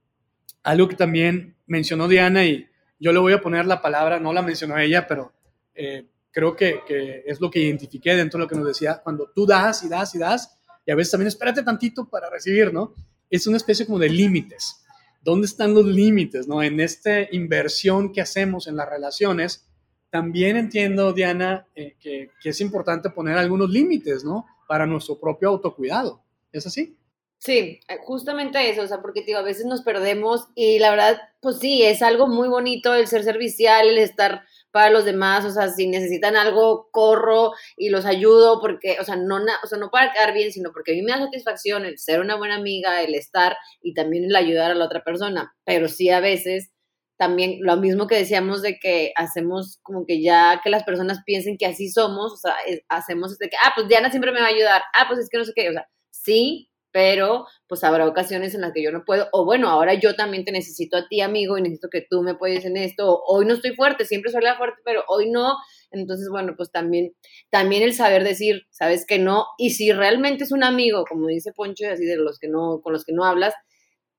algo 0.63 0.89
que 0.89 0.97
también 0.97 1.57
mencionó 1.67 2.09
Diana 2.09 2.45
y 2.45 2.67
yo 2.99 3.13
le 3.13 3.19
voy 3.19 3.33
a 3.33 3.41
poner 3.41 3.67
la 3.67 3.83
palabra, 3.83 4.21
no 4.21 4.33
la 4.33 4.43
mencionó 4.43 4.79
ella, 4.79 5.07
pero 5.07 5.33
eh, 5.75 6.07
creo 6.31 6.55
que, 6.55 6.81
que, 6.87 7.25
es 7.27 7.41
lo 7.41 7.51
que 7.51 7.61
identifiqué 7.61 8.15
dentro 8.15 8.39
de 8.39 8.45
lo 8.45 8.49
que 8.49 8.55
nos 8.55 8.67
decía, 8.67 9.01
cuando 9.03 9.31
tú 9.35 9.47
das 9.47 9.83
y 9.83 9.89
das 9.89 10.15
y 10.15 10.19
das, 10.19 10.59
y 10.87 10.91
a 10.91 10.95
veces 10.95 11.11
también 11.13 11.29
espérate 11.29 11.63
tantito 11.63 12.09
para 12.09 12.29
recibir, 12.31 12.73
¿no? 12.73 12.95
Es 13.33 13.49
una 13.49 13.57
especie 13.57 13.85
como 13.85 13.99
de 13.99 14.11
límites. 14.11 14.85
¿Dónde 15.23 15.47
están 15.47 15.75
los 15.75 15.87
límites, 15.87 16.47
no? 16.47 16.63
En 16.63 16.79
esta 16.79 17.23
inversión 17.33 18.13
que 18.13 18.21
hacemos 18.21 18.69
en 18.69 18.77
las 18.77 18.89
relaciones, 18.89 19.69
también 20.11 20.57
entiendo, 20.57 21.13
Diana, 21.13 21.67
eh, 21.75 21.97
que, 21.99 22.31
que, 22.41 22.51
es 22.51 22.61
importante 22.61 23.11
poner 23.11 23.37
algunos 23.39 23.71
límites, 23.71 24.23
¿no? 24.23 24.47
Para 24.69 24.87
nuestro 24.87 25.19
propio 25.19 25.49
autocuidado. 25.49 26.23
¿Es 26.53 26.67
así? 26.67 26.97
Sí, 27.43 27.81
eh, 27.89 27.99
justamente 28.05 28.71
eso, 28.71 28.83
o 28.83 28.87
sea, 28.87 29.03
porque 29.03 29.23
digo, 29.23 29.41
a 29.41 29.43
veces 29.43 29.67
nos 29.67 29.83
perdemos 29.83 30.47
y 30.55 30.79
la 30.79 30.91
verdad, 30.91 31.21
pues 31.41 31.59
sí, 31.59 31.83
es 31.83 32.01
algo 32.01 32.29
muy 32.29 32.49
bonito 32.49 32.95
el 32.95 33.09
ser 33.09 33.25
servicial, 33.25 33.89
el 33.89 33.99
estar 33.99 34.43
para 34.73 34.91
los 34.91 35.05
demás, 35.05 35.45
o 35.45 35.51
sea, 35.51 35.69
si 35.69 35.87
necesitan 35.87 36.37
algo, 36.37 36.89
corro 36.91 37.53
y 37.77 37.91
los 37.91 38.07
ayudo 38.07 38.61
porque, 38.61 38.97
o 39.01 39.05
sea, 39.05 39.17
no, 39.17 39.37
o 39.63 39.67
sea, 39.67 39.79
no 39.79 39.91
para 39.91 40.13
quedar 40.13 40.33
bien, 40.35 40.51
sino 40.51 40.73
porque 40.73 40.93
a 40.93 40.95
mí 40.95 41.03
me 41.03 41.13
da 41.13 41.19
satisfacción 41.19 41.85
el 41.85 41.99
ser 41.99 42.21
una 42.21 42.37
buena 42.37 42.57
amiga, 42.57 43.03
el 43.03 43.15
estar 43.15 43.57
y 43.83 43.95
también 43.95 44.25
el 44.25 44.35
ayudar 44.37 44.73
a 44.73 44.75
la 44.75 44.87
otra 44.87 45.05
persona, 45.05 45.55
pero 45.65 45.89
sí 45.89 46.09
a 46.11 46.21
veces 46.21 46.71
también 47.19 47.59
lo 47.61 47.77
mismo 47.77 48.09
que 48.09 48.17
decíamos 48.17 48.63
de 48.63 48.79
que 48.81 49.13
hacemos 49.15 49.79
como 49.83 50.07
que 50.07 50.21
ya 50.23 50.61
que 50.65 50.71
las 50.71 50.83
personas 50.85 51.21
piensen 51.25 51.57
que 51.59 51.67
así 51.67 51.89
somos, 51.89 52.33
o 52.33 52.37
sea, 52.37 52.57
hacemos 52.89 53.39
de 53.39 53.49
que, 53.49 53.57
ah, 53.65 53.73
pues 53.77 53.87
Diana 53.89 54.11
siempre 54.11 54.33
me 54.33 54.41
va 54.41 54.47
a 54.47 54.51
ayudar, 54.51 54.83
ah, 54.95 55.05
pues 55.07 55.21
es 55.21 55.29
que 55.29 55.39
no 55.39 55.45
sé 55.45 55.53
qué, 55.55 55.69
o 55.69 55.73
sea, 55.73 55.87
sí, 56.11 56.72
pero 56.93 57.47
pues 57.67 57.83
habrá 57.85 58.07
ocasiones 58.07 58.55
en 58.55 58.61
las 58.61 58.73
que 58.73 58.83
yo 58.83 58.93
no 58.93 59.05
puedo, 59.05 59.29
o 59.33 59.45
bueno, 59.45 59.69
ahora 59.69 59.95
yo 59.95 60.15
también 60.15 60.45
te 60.45 60.53
necesito 60.53 60.99
a 60.99 61.09
ti, 61.09 61.21
amigo, 61.23 61.57
y 61.59 61.63
necesito 61.63 61.89
que 61.91 62.07
tú 62.09 62.23
me 62.23 62.33
apoyes 62.33 62.65
en 62.65 62.77
esto, 62.77 63.11
o 63.11 63.39
hoy 63.39 63.47
no 63.47 63.55
estoy 63.55 63.75
fuerte, 63.75 64.05
siempre 64.05 64.31
la 64.43 64.57
fuerte, 64.57 64.81
pero 64.85 65.05
hoy 65.09 65.31
no, 65.31 65.57
entonces, 65.91 66.29
bueno, 66.31 66.55
pues 66.57 66.71
también, 66.71 67.13
también 67.51 67.83
el 67.83 67.95
saber 67.95 68.25
decir, 68.25 68.63
sabes 68.71 69.07
que 69.07 69.19
no, 69.19 69.47
y 69.59 69.71
si 69.71 69.93
realmente 69.93 70.45
es 70.45 70.53
un 70.53 70.65
amigo, 70.65 71.05
como 71.09 71.27
dice 71.27 71.53
Poncho, 71.53 71.89
así 71.91 72.05
de 72.05 72.17
los 72.17 72.39
que 72.39 72.49
no, 72.49 72.81
con 72.83 72.93
los 72.93 73.05
que 73.05 73.13
no 73.13 73.25
hablas, 73.25 73.55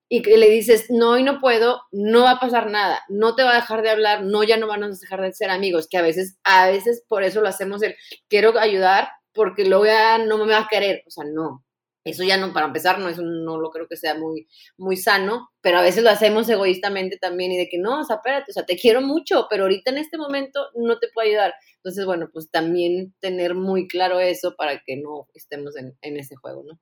y 0.10 0.22
que 0.22 0.38
le 0.38 0.50
dices, 0.50 0.88
no, 0.90 1.12
hoy 1.12 1.24
no 1.24 1.40
puedo, 1.40 1.82
no 1.92 2.24
va 2.24 2.32
a 2.32 2.40
pasar 2.40 2.70
nada, 2.70 3.02
no 3.10 3.36
te 3.36 3.44
va 3.44 3.52
a 3.52 3.56
dejar 3.56 3.82
de 3.82 3.90
hablar, 3.90 4.24
no, 4.24 4.44
ya 4.44 4.58
no 4.58 4.68
van 4.68 4.84
a 4.84 4.90
dejar 4.90 5.22
de 5.22 5.34
ser 5.34 5.50
amigos, 5.50 5.88
que 5.90 5.98
a 5.98 6.02
veces, 6.02 6.38
a 6.44 6.68
veces 6.68 7.04
por 7.08 7.24
eso 7.24 7.42
lo 7.42 7.48
hacemos 7.48 7.82
el, 7.82 7.96
quiero 8.30 8.58
ayudar, 8.60 9.10
porque 9.34 9.66
luego 9.66 9.86
ya 9.86 10.20
no 10.20 10.38
me 10.38 10.54
va 10.54 10.60
a 10.60 10.68
querer, 10.70 11.04
o 11.08 11.12
sea, 11.12 11.24
no, 11.26 11.64
eso 12.04 12.24
ya 12.24 12.38
no, 12.38 12.52
para 12.52 12.68
empezar, 12.68 13.00
no, 13.00 13.08
eso 13.08 13.22
no 13.22 13.58
lo 13.58 13.72
creo 13.72 13.88
que 13.88 13.96
sea 13.96 14.16
muy, 14.16 14.48
muy 14.78 14.98
sano, 14.98 15.50
pero 15.62 15.78
a 15.78 15.82
veces 15.82 16.04
lo 16.04 16.10
hacemos 16.10 16.50
egoístamente 16.50 17.18
también 17.18 17.52
y 17.52 17.58
de 17.58 17.70
que 17.70 17.78
no, 17.78 18.02
o 18.02 18.04
sea, 18.04 18.18
espérate, 18.18 18.52
o 18.52 18.54
sea, 18.54 18.66
te 18.66 18.78
quiero 18.78 19.02
mucho, 19.02 19.48
pero 19.50 19.64
ahorita 19.64 19.92
en 19.92 20.00
este 20.00 20.18
momento 20.18 20.68
no 20.76 21.00
te 21.00 21.08
puedo 21.14 21.28
ayudar. 21.28 21.54
Entonces, 21.78 22.06
bueno, 22.06 22.30
pues 22.32 22.50
también 22.50 23.14
tener 23.20 23.56
muy 23.56 23.88
claro 23.88 24.20
eso 24.20 24.56
para 24.56 24.82
que 24.86 24.98
no 24.98 25.28
estemos 25.34 25.76
en, 25.78 26.18
ese 26.18 26.36
juego, 26.36 26.64
¿no? 26.64 26.80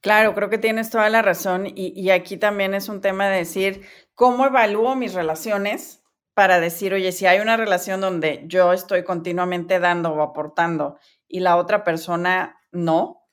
Claro, 0.00 0.34
creo 0.34 0.50
que 0.50 0.58
tienes 0.58 0.90
toda 0.90 1.08
la 1.08 1.22
razón 1.22 1.66
y, 1.66 1.92
y 1.98 2.10
aquí 2.10 2.36
también 2.36 2.74
es 2.74 2.88
un 2.88 3.00
tema 3.00 3.28
de 3.28 3.38
decir, 3.38 3.82
¿cómo 4.14 4.44
evalúo 4.46 4.96
mis 4.96 5.14
relaciones? 5.14 6.02
Para 6.34 6.58
decir, 6.58 6.92
oye, 6.92 7.12
si 7.12 7.26
hay 7.26 7.38
una 7.38 7.56
relación 7.56 8.00
donde 8.00 8.42
yo 8.46 8.72
estoy 8.72 9.04
continuamente 9.04 9.78
dando 9.78 10.10
o 10.10 10.20
aportando 10.20 10.98
y 11.28 11.40
la 11.40 11.56
otra 11.56 11.84
persona 11.84 12.60
no, 12.72 13.23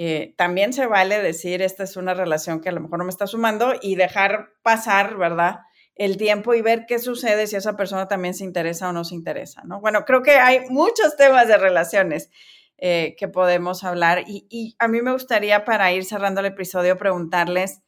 eh, 0.00 0.32
también 0.36 0.72
se 0.72 0.86
vale 0.86 1.20
decir, 1.20 1.60
esta 1.60 1.82
es 1.82 1.96
una 1.96 2.14
relación 2.14 2.60
que 2.60 2.68
a 2.68 2.72
lo 2.72 2.80
mejor 2.80 3.00
no 3.00 3.04
me 3.04 3.10
está 3.10 3.26
sumando 3.26 3.74
y 3.82 3.96
dejar 3.96 4.50
pasar, 4.62 5.16
¿verdad? 5.16 5.58
El 5.96 6.16
tiempo 6.16 6.54
y 6.54 6.62
ver 6.62 6.86
qué 6.86 7.00
sucede 7.00 7.48
si 7.48 7.56
esa 7.56 7.76
persona 7.76 8.06
también 8.06 8.32
se 8.32 8.44
interesa 8.44 8.88
o 8.88 8.92
no 8.92 9.02
se 9.02 9.16
interesa, 9.16 9.62
¿no? 9.64 9.80
Bueno, 9.80 10.04
creo 10.04 10.22
que 10.22 10.36
hay 10.36 10.60
muchos 10.70 11.16
temas 11.16 11.48
de 11.48 11.58
relaciones 11.58 12.30
eh, 12.76 13.16
que 13.18 13.26
podemos 13.26 13.82
hablar 13.82 14.22
y, 14.24 14.76
a 14.78 14.86
mí 14.86 15.02
me 15.02 15.10
gustaría 15.10 15.64
para 15.64 15.90
ir 15.90 16.04
cerrando 16.04 16.40
el 16.40 16.46
episodio 16.46 16.96
preguntarles 16.96 17.82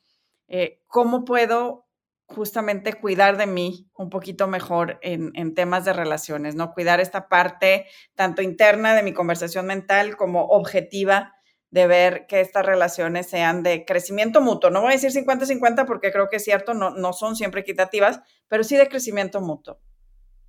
eh, 0.49 0.83
cómo 0.88 1.25
puedo 1.25 1.87
justamente 2.27 2.94
cuidar 2.94 3.37
de 3.37 3.46
mí 3.46 3.88
un 3.94 4.11
poquito 4.11 4.49
mejor 4.49 4.99
en, 5.03 5.31
en, 5.35 5.55
temas 5.55 5.85
de 5.85 5.92
relaciones, 5.92 6.57
¿no? 6.57 6.73
Cuidar 6.73 6.99
esta 6.99 7.29
parte 7.29 7.87
tanto 8.16 8.42
interna 8.42 8.96
de 8.96 9.05
mi 9.05 9.12
conversación 9.12 9.66
mental 9.66 10.16
como 10.16 10.46
objetiva 10.46 11.35
de 11.71 11.87
ver 11.87 12.27
que 12.27 12.41
estas 12.41 12.67
relaciones 12.67 13.29
sean 13.29 13.63
de 13.63 13.85
crecimiento 13.85 14.41
mutuo. 14.41 14.71
No 14.71 14.81
voy 14.81 14.91
a 14.91 14.97
decir 14.97 15.11
50-50 15.11 15.87
porque 15.87 16.11
creo 16.11 16.29
que 16.29 16.37
es 16.37 16.45
cierto, 16.45 16.75
no, 16.75 16.91
no 16.91 17.13
son 17.13 17.37
siempre 17.37 17.61
equitativas, 17.61 18.21
pero 18.49 18.65
sí 18.65 18.77
de 18.77 18.89
crecimiento 18.89 19.41
mutuo. 19.41 19.79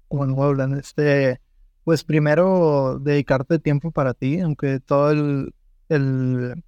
Bueno, 0.09 0.77
este, 0.77 1.39
pues 1.83 2.03
primero 2.03 2.99
dedicarte 2.99 3.59
tiempo 3.59 3.91
para 3.91 4.13
ti, 4.13 4.39
aunque 4.39 4.79
todo 4.79 5.11
el, 5.11 5.53
el, 5.89 6.63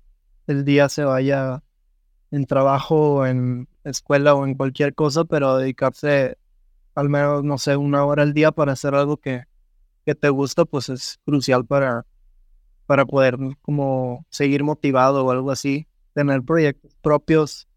el 0.47 0.65
día 0.65 0.87
se 0.87 1.03
vaya 1.03 1.63
en 2.31 2.45
trabajo, 2.45 3.25
en 3.25 3.67
escuela 3.83 4.35
o 4.35 4.45
en 4.45 4.55
cualquier 4.55 4.93
cosa, 4.93 5.25
pero 5.25 5.57
dedicarse 5.57 6.37
al 6.95 7.09
menos, 7.09 7.43
no 7.43 7.57
sé, 7.57 7.75
una 7.75 8.05
hora 8.05 8.23
al 8.23 8.33
día 8.33 8.51
para 8.51 8.73
hacer 8.73 8.93
algo 8.93 9.17
que, 9.17 9.45
que 10.05 10.15
te 10.15 10.29
gusta, 10.29 10.65
pues 10.65 10.89
es 10.89 11.19
crucial 11.25 11.65
para, 11.65 12.05
para 12.85 13.05
poder 13.05 13.37
como 13.61 14.25
seguir 14.29 14.63
motivado 14.63 15.25
o 15.25 15.31
algo 15.31 15.51
así, 15.51 15.87
tener 16.13 16.43
proyectos 16.43 16.95
propios, 17.01 17.67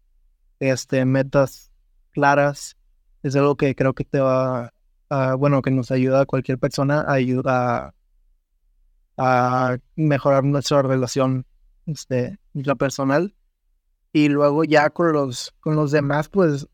este, 0.59 1.05
metas 1.05 1.71
claras, 2.11 2.77
es 3.23 3.35
algo 3.35 3.55
que 3.55 3.75
creo 3.75 3.93
que 3.93 4.03
te 4.03 4.19
va, 4.19 4.73
a, 5.09 5.35
bueno, 5.35 5.61
que 5.61 5.71
nos 5.71 5.91
ayuda 5.91 6.21
a 6.21 6.25
cualquier 6.25 6.57
persona 6.59 7.01
a 7.01 7.13
ayudar 7.13 7.93
a, 9.17 9.77
mejorar 9.95 10.43
nuestra 10.43 10.81
relación 10.81 11.45
este, 11.85 12.37
personal. 12.77 13.33
Y 14.13 14.29
luego 14.29 14.63
ya 14.63 14.89
con 14.89 15.11
los, 15.11 15.53
con 15.59 15.75
los 15.75 15.91
demás, 15.91 16.29
pues, 16.29 16.67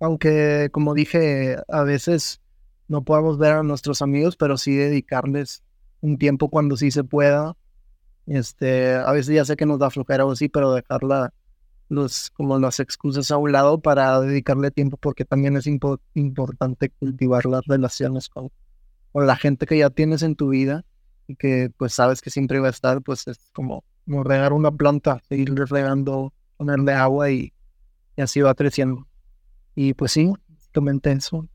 aunque 0.00 0.68
como 0.72 0.94
dije, 0.94 1.56
a 1.68 1.82
veces 1.82 2.40
no 2.88 3.02
podamos 3.02 3.38
ver 3.38 3.52
a 3.52 3.62
nuestros 3.62 4.02
amigos, 4.02 4.36
pero 4.36 4.56
sí 4.56 4.74
dedicarles 4.74 5.62
un 6.00 6.18
tiempo 6.18 6.48
cuando 6.48 6.76
sí 6.76 6.90
se 6.90 7.04
pueda 7.04 7.56
este, 8.28 8.94
a 8.94 9.10
veces 9.12 9.34
ya 9.34 9.44
sé 9.44 9.56
que 9.56 9.66
nos 9.66 9.78
da 9.78 9.90
flojera 9.90 10.26
o 10.26 10.36
sí, 10.36 10.48
pero 10.48 10.72
dejarla 10.72 11.32
los, 11.88 12.30
como 12.30 12.58
las 12.58 12.80
excusas 12.80 13.30
a 13.30 13.38
un 13.38 13.52
lado 13.52 13.80
para 13.80 14.20
dedicarle 14.20 14.70
tiempo 14.70 14.98
porque 14.98 15.24
también 15.24 15.56
es 15.56 15.66
importante 15.66 16.90
cultivar 16.90 17.46
las 17.46 17.64
relaciones 17.66 18.28
con, 18.28 18.50
con, 19.12 19.26
la 19.26 19.36
gente 19.36 19.66
que 19.66 19.78
ya 19.78 19.88
tienes 19.88 20.22
en 20.22 20.36
tu 20.36 20.50
vida 20.50 20.84
y 21.26 21.36
que 21.36 21.70
pues 21.76 21.94
sabes 21.94 22.20
que 22.20 22.30
siempre 22.30 22.60
va 22.60 22.68
a 22.68 22.70
estar, 22.70 23.00
pues 23.02 23.26
es 23.26 23.38
como, 23.54 23.84
regar 24.06 24.52
una 24.52 24.70
planta, 24.70 25.22
seguirle 25.28 25.64
regando, 25.66 26.32
ponerle 26.56 26.92
agua 26.92 27.30
y, 27.30 27.52
y 28.16 28.22
así 28.22 28.40
va 28.40 28.54
creciendo. 28.54 29.06
Y 29.74 29.94
pues 29.94 30.12
sí, 30.12 30.32
básicamente 30.48 31.12
eso. 31.12 31.48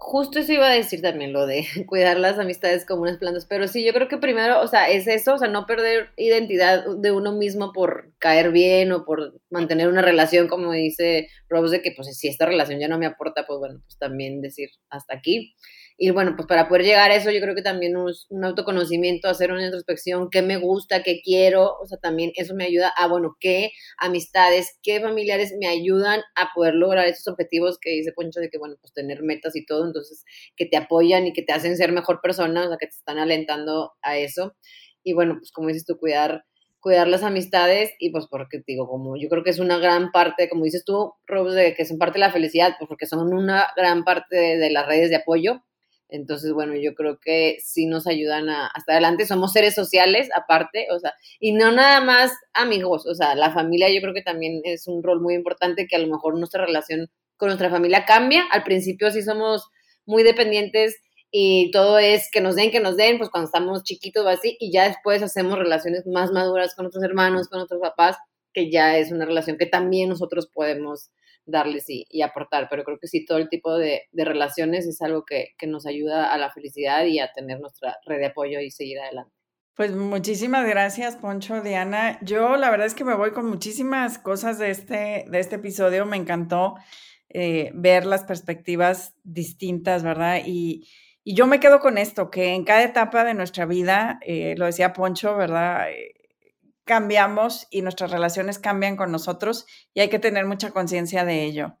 Justo 0.00 0.38
eso 0.38 0.52
iba 0.52 0.68
a 0.68 0.72
decir 0.72 1.02
también, 1.02 1.32
lo 1.32 1.44
de 1.46 1.66
cuidar 1.86 2.18
las 2.18 2.38
amistades 2.38 2.86
como 2.86 3.02
unas 3.02 3.18
plantas, 3.18 3.46
pero 3.46 3.66
sí, 3.66 3.84
yo 3.84 3.92
creo 3.92 4.06
que 4.08 4.16
primero, 4.18 4.60
o 4.60 4.68
sea, 4.68 4.88
es 4.88 5.08
eso, 5.08 5.34
o 5.34 5.38
sea, 5.38 5.48
no 5.48 5.66
perder 5.66 6.10
identidad 6.16 6.84
de 6.86 7.10
uno 7.10 7.32
mismo 7.32 7.72
por 7.72 8.12
caer 8.18 8.52
bien 8.52 8.92
o 8.92 9.04
por 9.04 9.34
mantener 9.50 9.88
una 9.88 10.00
relación, 10.02 10.46
como 10.46 10.70
dice 10.72 11.28
Rose, 11.48 11.76
de 11.76 11.82
que 11.82 11.92
pues 11.96 12.16
si 12.16 12.28
esta 12.28 12.46
relación 12.46 12.78
ya 12.78 12.86
no 12.88 12.98
me 12.98 13.06
aporta, 13.06 13.44
pues 13.44 13.58
bueno, 13.58 13.80
pues 13.84 13.98
también 13.98 14.40
decir 14.40 14.68
hasta 14.88 15.16
aquí. 15.16 15.56
Y 16.00 16.10
bueno, 16.12 16.34
pues 16.36 16.46
para 16.46 16.68
poder 16.68 16.84
llegar 16.84 17.10
a 17.10 17.16
eso, 17.16 17.32
yo 17.32 17.40
creo 17.40 17.56
que 17.56 17.62
también 17.62 17.96
un 17.96 18.44
autoconocimiento, 18.44 19.28
hacer 19.28 19.50
una 19.50 19.64
introspección, 19.64 20.30
qué 20.30 20.42
me 20.42 20.56
gusta, 20.56 21.02
qué 21.02 21.20
quiero, 21.24 21.76
o 21.82 21.86
sea, 21.86 21.98
también 21.98 22.30
eso 22.36 22.54
me 22.54 22.64
ayuda 22.64 22.92
a, 22.96 23.08
bueno, 23.08 23.36
qué 23.40 23.72
amistades, 23.98 24.78
qué 24.84 25.00
familiares 25.00 25.52
me 25.58 25.66
ayudan 25.66 26.20
a 26.36 26.50
poder 26.54 26.74
lograr 26.74 27.08
esos 27.08 27.26
objetivos 27.26 27.78
que 27.80 27.90
dice 27.90 28.12
Poncho 28.12 28.38
de 28.38 28.48
que, 28.48 28.58
bueno, 28.58 28.76
pues 28.80 28.92
tener 28.92 29.24
metas 29.24 29.56
y 29.56 29.66
todo, 29.66 29.84
entonces, 29.86 30.24
que 30.56 30.66
te 30.66 30.76
apoyan 30.76 31.26
y 31.26 31.32
que 31.32 31.42
te 31.42 31.52
hacen 31.52 31.76
ser 31.76 31.90
mejor 31.90 32.20
persona, 32.22 32.66
o 32.66 32.68
sea, 32.68 32.78
que 32.78 32.86
te 32.86 32.94
están 32.94 33.18
alentando 33.18 33.94
a 34.00 34.18
eso. 34.18 34.54
Y 35.02 35.14
bueno, 35.14 35.34
pues 35.38 35.50
como 35.50 35.66
dices 35.66 35.84
tú, 35.84 35.98
cuidar 35.98 36.44
cuidar 36.80 37.08
las 37.08 37.24
amistades 37.24 37.90
y 37.98 38.10
pues 38.12 38.28
porque 38.30 38.62
digo, 38.64 38.86
como 38.88 39.16
yo 39.16 39.28
creo 39.28 39.42
que 39.42 39.50
es 39.50 39.58
una 39.58 39.78
gran 39.78 40.12
parte, 40.12 40.48
como 40.48 40.62
dices 40.62 40.84
tú, 40.84 41.12
Rob, 41.26 41.50
de 41.50 41.74
que 41.74 41.84
son 41.84 41.98
parte 41.98 42.14
de 42.20 42.26
la 42.26 42.32
felicidad, 42.32 42.76
pues 42.78 42.86
porque 42.88 43.06
son 43.06 43.32
una 43.34 43.66
gran 43.76 44.04
parte 44.04 44.36
de 44.36 44.70
las 44.70 44.86
redes 44.86 45.10
de 45.10 45.16
apoyo 45.16 45.64
entonces, 46.08 46.52
bueno, 46.52 46.74
yo 46.76 46.94
creo 46.94 47.18
que 47.20 47.58
sí 47.62 47.86
nos 47.86 48.06
ayudan 48.06 48.48
a, 48.48 48.66
hasta 48.68 48.92
adelante. 48.92 49.26
Somos 49.26 49.52
seres 49.52 49.74
sociales, 49.74 50.28
aparte, 50.34 50.86
o 50.90 50.98
sea, 50.98 51.14
y 51.38 51.52
no 51.52 51.70
nada 51.70 52.00
más 52.00 52.32
amigos, 52.54 53.06
o 53.06 53.14
sea, 53.14 53.34
la 53.34 53.52
familia 53.52 53.92
yo 53.92 54.00
creo 54.00 54.14
que 54.14 54.22
también 54.22 54.60
es 54.64 54.86
un 54.86 55.02
rol 55.02 55.20
muy 55.20 55.34
importante 55.34 55.86
que 55.86 55.96
a 55.96 55.98
lo 55.98 56.08
mejor 56.08 56.38
nuestra 56.38 56.64
relación 56.64 57.10
con 57.36 57.48
nuestra 57.48 57.70
familia 57.70 58.04
cambia. 58.04 58.44
Al 58.50 58.64
principio 58.64 59.10
sí 59.10 59.22
somos 59.22 59.68
muy 60.06 60.22
dependientes 60.22 60.96
y 61.30 61.70
todo 61.72 61.98
es 61.98 62.30
que 62.32 62.40
nos 62.40 62.56
den, 62.56 62.70
que 62.70 62.80
nos 62.80 62.96
den, 62.96 63.18
pues 63.18 63.30
cuando 63.30 63.46
estamos 63.46 63.82
chiquitos 63.82 64.24
o 64.24 64.28
así, 64.28 64.56
y 64.60 64.72
ya 64.72 64.88
después 64.88 65.22
hacemos 65.22 65.58
relaciones 65.58 66.06
más 66.06 66.32
maduras 66.32 66.74
con 66.74 66.84
nuestros 66.84 67.04
hermanos, 67.04 67.48
con 67.48 67.58
nuestros 67.58 67.80
papás, 67.80 68.16
que 68.54 68.70
ya 68.70 68.96
es 68.96 69.12
una 69.12 69.26
relación 69.26 69.58
que 69.58 69.66
también 69.66 70.08
nosotros 70.08 70.48
podemos 70.52 71.10
darles 71.48 71.86
y, 71.88 72.22
aportar, 72.22 72.68
pero 72.70 72.84
creo 72.84 72.98
que 72.98 73.08
sí, 73.08 73.24
todo 73.24 73.38
el 73.38 73.48
tipo 73.48 73.76
de, 73.76 74.02
relaciones 74.12 74.86
es 74.86 75.00
algo 75.02 75.24
que, 75.24 75.54
nos 75.66 75.86
ayuda 75.86 76.32
a 76.32 76.38
la 76.38 76.50
felicidad 76.50 77.04
y 77.06 77.18
a 77.18 77.32
tener 77.32 77.60
nuestra 77.60 77.96
red 78.06 78.18
de 78.18 78.26
apoyo 78.26 78.60
y 78.60 78.70
seguir 78.70 79.00
adelante. 79.00 79.32
Pues 79.74 79.94
muchísimas 79.94 80.66
gracias, 80.68 81.16
Poncho, 81.16 81.62
Diana. 81.62 82.18
Yo 82.22 82.56
la 82.56 82.70
verdad 82.70 82.86
es 82.86 82.94
que 82.94 83.04
me 83.04 83.14
voy 83.14 83.30
con 83.30 83.46
muchísimas 83.46 84.18
cosas 84.18 84.58
de 84.58 84.70
este, 84.70 85.24
de 85.28 85.38
este 85.38 85.56
episodio. 85.56 86.04
Me 86.04 86.16
encantó 86.16 86.74
eh, 87.28 87.70
ver 87.74 88.04
las 88.04 88.24
perspectivas 88.24 89.14
distintas, 89.22 90.02
¿verdad? 90.02 90.40
Y, 90.44 90.88
yo 91.30 91.46
me 91.46 91.60
quedo 91.60 91.78
con 91.80 91.98
esto, 91.98 92.30
que 92.30 92.54
en 92.54 92.64
cada 92.64 92.82
etapa 92.82 93.22
de 93.22 93.34
nuestra 93.34 93.66
vida, 93.66 94.18
eh, 94.22 94.54
lo 94.56 94.64
decía 94.64 94.94
Poncho, 94.94 95.36
¿verdad? 95.36 95.90
Eh, 95.90 96.17
cambiamos 96.88 97.68
y 97.70 97.82
nuestras 97.82 98.10
relaciones 98.10 98.58
cambian 98.58 98.96
con 98.96 99.12
nosotros 99.12 99.66
y 99.94 100.00
hay 100.00 100.08
que 100.08 100.18
tener 100.18 100.46
mucha 100.46 100.72
conciencia 100.72 101.24
de 101.24 101.44
ello. 101.44 101.76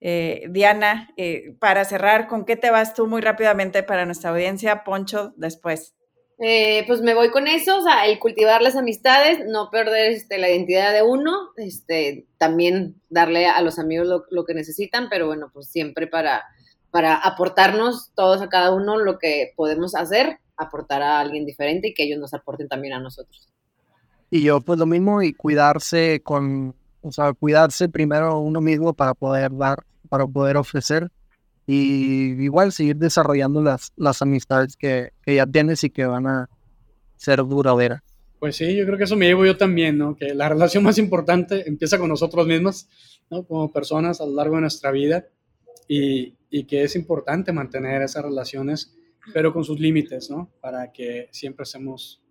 Eh, 0.00 0.44
Diana, 0.50 1.12
eh, 1.16 1.56
para 1.58 1.84
cerrar, 1.84 2.28
¿con 2.28 2.44
qué 2.44 2.56
te 2.56 2.70
vas 2.70 2.94
tú 2.94 3.08
muy 3.08 3.22
rápidamente 3.22 3.82
para 3.82 4.06
nuestra 4.06 4.30
audiencia? 4.30 4.84
Poncho, 4.84 5.32
después. 5.36 5.94
Eh, 6.38 6.84
pues 6.86 7.00
me 7.00 7.14
voy 7.14 7.30
con 7.30 7.48
eso, 7.48 7.78
o 7.78 7.82
sea, 7.82 8.06
el 8.06 8.18
cultivar 8.18 8.62
las 8.62 8.76
amistades, 8.76 9.40
no 9.46 9.70
perder 9.70 10.12
este, 10.12 10.38
la 10.38 10.48
identidad 10.48 10.92
de 10.94 11.02
uno, 11.02 11.32
este, 11.56 12.26
también 12.38 12.94
darle 13.10 13.46
a 13.46 13.60
los 13.60 13.78
amigos 13.78 14.06
lo, 14.06 14.24
lo, 14.30 14.44
que 14.46 14.54
necesitan, 14.54 15.08
pero 15.10 15.26
bueno, 15.26 15.50
pues 15.52 15.70
siempre 15.70 16.06
para, 16.06 16.44
para 16.90 17.14
aportarnos 17.14 18.12
todos 18.14 18.40
a 18.40 18.48
cada 18.48 18.74
uno 18.74 18.96
lo 18.96 19.18
que 19.18 19.52
podemos 19.54 19.94
hacer, 19.94 20.38
aportar 20.56 21.02
a 21.02 21.20
alguien 21.20 21.44
diferente 21.44 21.88
y 21.88 21.94
que 21.94 22.04
ellos 22.04 22.18
nos 22.18 22.32
aporten 22.32 22.68
también 22.68 22.94
a 22.94 23.00
nosotros. 23.00 23.52
Y 24.30 24.42
yo 24.42 24.60
pues 24.60 24.78
lo 24.78 24.86
mismo 24.86 25.22
y 25.22 25.32
cuidarse 25.32 26.20
con, 26.22 26.74
o 27.02 27.12
sea, 27.12 27.32
cuidarse 27.32 27.88
primero 27.88 28.38
uno 28.38 28.60
mismo 28.60 28.94
para 28.94 29.14
poder 29.14 29.56
dar, 29.56 29.84
para 30.08 30.26
poder 30.26 30.56
ofrecer 30.56 31.10
y 31.66 32.42
igual 32.42 32.72
seguir 32.72 32.96
desarrollando 32.96 33.62
las, 33.62 33.92
las 33.96 34.22
amistades 34.22 34.76
que, 34.76 35.10
que 35.22 35.36
ya 35.36 35.46
tienes 35.46 35.84
y 35.84 35.90
que 35.90 36.04
van 36.04 36.26
a 36.26 36.48
ser 37.16 37.38
duraderas. 37.38 38.02
Pues 38.40 38.56
sí, 38.56 38.74
yo 38.74 38.86
creo 38.86 38.96
que 38.96 39.04
eso 39.04 39.16
me 39.16 39.26
llevo 39.26 39.44
yo 39.44 39.56
también, 39.56 39.98
¿no? 39.98 40.16
Que 40.16 40.34
la 40.34 40.48
relación 40.48 40.82
más 40.82 40.96
importante 40.98 41.68
empieza 41.68 41.98
con 41.98 42.08
nosotros 42.08 42.46
mismos, 42.46 42.88
¿no? 43.30 43.44
Como 43.44 43.70
personas 43.70 44.20
a 44.20 44.26
lo 44.26 44.34
largo 44.34 44.54
de 44.54 44.62
nuestra 44.62 44.90
vida 44.90 45.26
y, 45.86 46.34
y 46.48 46.64
que 46.64 46.82
es 46.82 46.96
importante 46.96 47.52
mantener 47.52 48.02
esas 48.02 48.24
relaciones, 48.24 48.96
pero 49.34 49.52
con 49.52 49.62
sus 49.62 49.78
límites, 49.78 50.30
¿no? 50.30 50.50
Para 50.60 50.90
que 50.90 51.28
siempre 51.30 51.64
estemos 51.64 52.22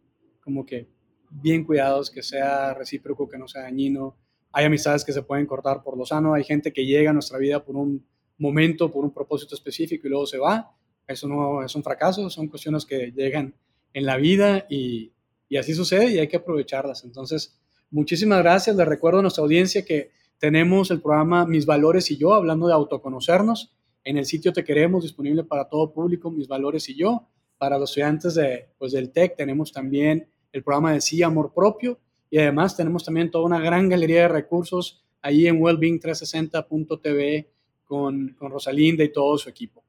como 0.42 0.66
que 0.66 0.90
bien 1.30 1.64
cuidados, 1.64 2.10
que 2.10 2.24
sea 2.24 2.74
recíproco, 2.74 3.28
que 3.28 3.38
no 3.38 3.48
sea 3.48 3.64
dañino. 3.64 4.16
Hay 4.52 4.66
amistades 4.66 5.06
que 5.06 5.14
se 5.14 5.22
pueden 5.22 5.46
cortar 5.46 5.84
por 5.84 5.98
lo 5.98 6.06
sano, 6.06 6.34
hay 6.34 6.44
gente 6.44 6.74
que 6.74 6.86
llega 6.86 7.12
a 7.12 7.14
nuestra 7.14 7.38
vida 7.38 7.64
por 7.64 7.76
un 7.76 8.06
momento, 8.38 8.92
por 8.92 9.04
un 9.04 9.14
propósito 9.14 9.56
específico 9.56 10.08
y 10.08 10.10
luego 10.10 10.26
se 10.26 10.38
va. 10.38 10.76
Eso 11.08 11.28
no 11.28 11.64
es 11.64 11.76
un 11.76 11.84
fracaso, 11.84 12.30
son 12.30 12.48
cuestiones 12.48 12.86
que 12.86 13.12
llegan 13.12 13.54
en 13.94 14.06
la 14.06 14.18
vida 14.18 14.66
y, 14.70 15.12
y 15.50 15.58
así 15.58 15.74
sucede 15.74 16.12
y 16.12 16.20
hay 16.20 16.28
que 16.28 16.38
aprovecharlas. 16.38 17.04
Entonces, 17.04 17.60
muchísimas 17.90 18.40
gracias. 18.40 18.76
Les 18.76 18.88
recuerdo 18.88 19.20
a 19.20 19.22
nuestra 19.24 19.44
audiencia 19.44 19.84
que 19.84 20.12
tenemos 20.40 20.90
el 20.92 21.02
programa 21.02 21.46
Mis 21.46 21.66
Valores 21.66 22.10
y 22.12 22.18
Yo, 22.18 22.34
hablando 22.34 22.68
de 22.68 22.74
autoconocernos. 22.74 23.76
En 24.04 24.18
el 24.18 24.26
sitio 24.26 24.54
Te 24.54 24.64
Queremos, 24.64 25.04
disponible 25.04 25.44
para 25.44 25.68
todo 25.68 25.92
público, 25.92 26.32
Mis 26.32 26.48
Valores 26.48 26.88
y 26.90 26.96
Yo. 26.96 27.28
Para 27.58 27.78
los 27.78 27.90
estudiantes 27.90 28.36
de, 28.36 28.70
pues, 28.78 28.94
del 28.94 29.12
TEC 29.12 29.36
tenemos 29.36 29.74
también 29.74 30.30
el 30.52 30.64
programa 30.64 30.94
de 30.94 31.02
Sí 31.02 31.22
Amor 31.24 31.54
Propio 31.54 32.00
y 32.30 32.38
además 32.38 32.76
tenemos 32.78 33.04
también 33.04 33.32
toda 33.32 33.46
una 33.46 33.60
gran 33.60 33.90
galería 33.90 34.24
de 34.24 34.28
recursos 34.28 35.04
ahí 35.22 35.48
en 35.48 35.60
wellbeing360.tv 35.60 37.48
con, 37.86 38.36
con 38.38 38.52
Rosalinda 38.52 39.04
y 39.04 39.12
todo 39.12 39.38
su 39.38 39.50
equipo. 39.50 39.84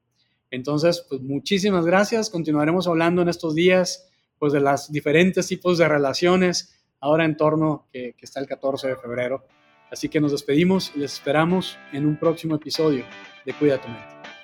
Entonces, 0.49 1.05
pues 1.07 1.21
muchísimas 1.21 1.85
gracias. 1.85 2.29
Continuaremos 2.29 2.87
hablando 2.87 3.21
en 3.21 3.29
estos 3.29 3.55
días 3.55 4.09
pues 4.37 4.53
de 4.53 4.59
los 4.59 4.91
diferentes 4.91 5.47
tipos 5.47 5.77
de 5.77 5.87
relaciones 5.87 6.83
ahora 6.99 7.25
en 7.25 7.37
torno 7.37 7.87
que, 7.91 8.15
que 8.17 8.25
está 8.25 8.39
el 8.39 8.47
14 8.47 8.87
de 8.89 8.95
febrero. 8.95 9.45
Así 9.91 10.09
que 10.09 10.19
nos 10.19 10.31
despedimos 10.31 10.91
y 10.95 10.99
les 10.99 11.13
esperamos 11.13 11.77
en 11.93 12.05
un 12.05 12.17
próximo 12.17 12.55
episodio 12.55 13.05
de 13.45 13.53
Cuida 13.53 13.79
tu 13.79 13.87
mente. 13.87 14.20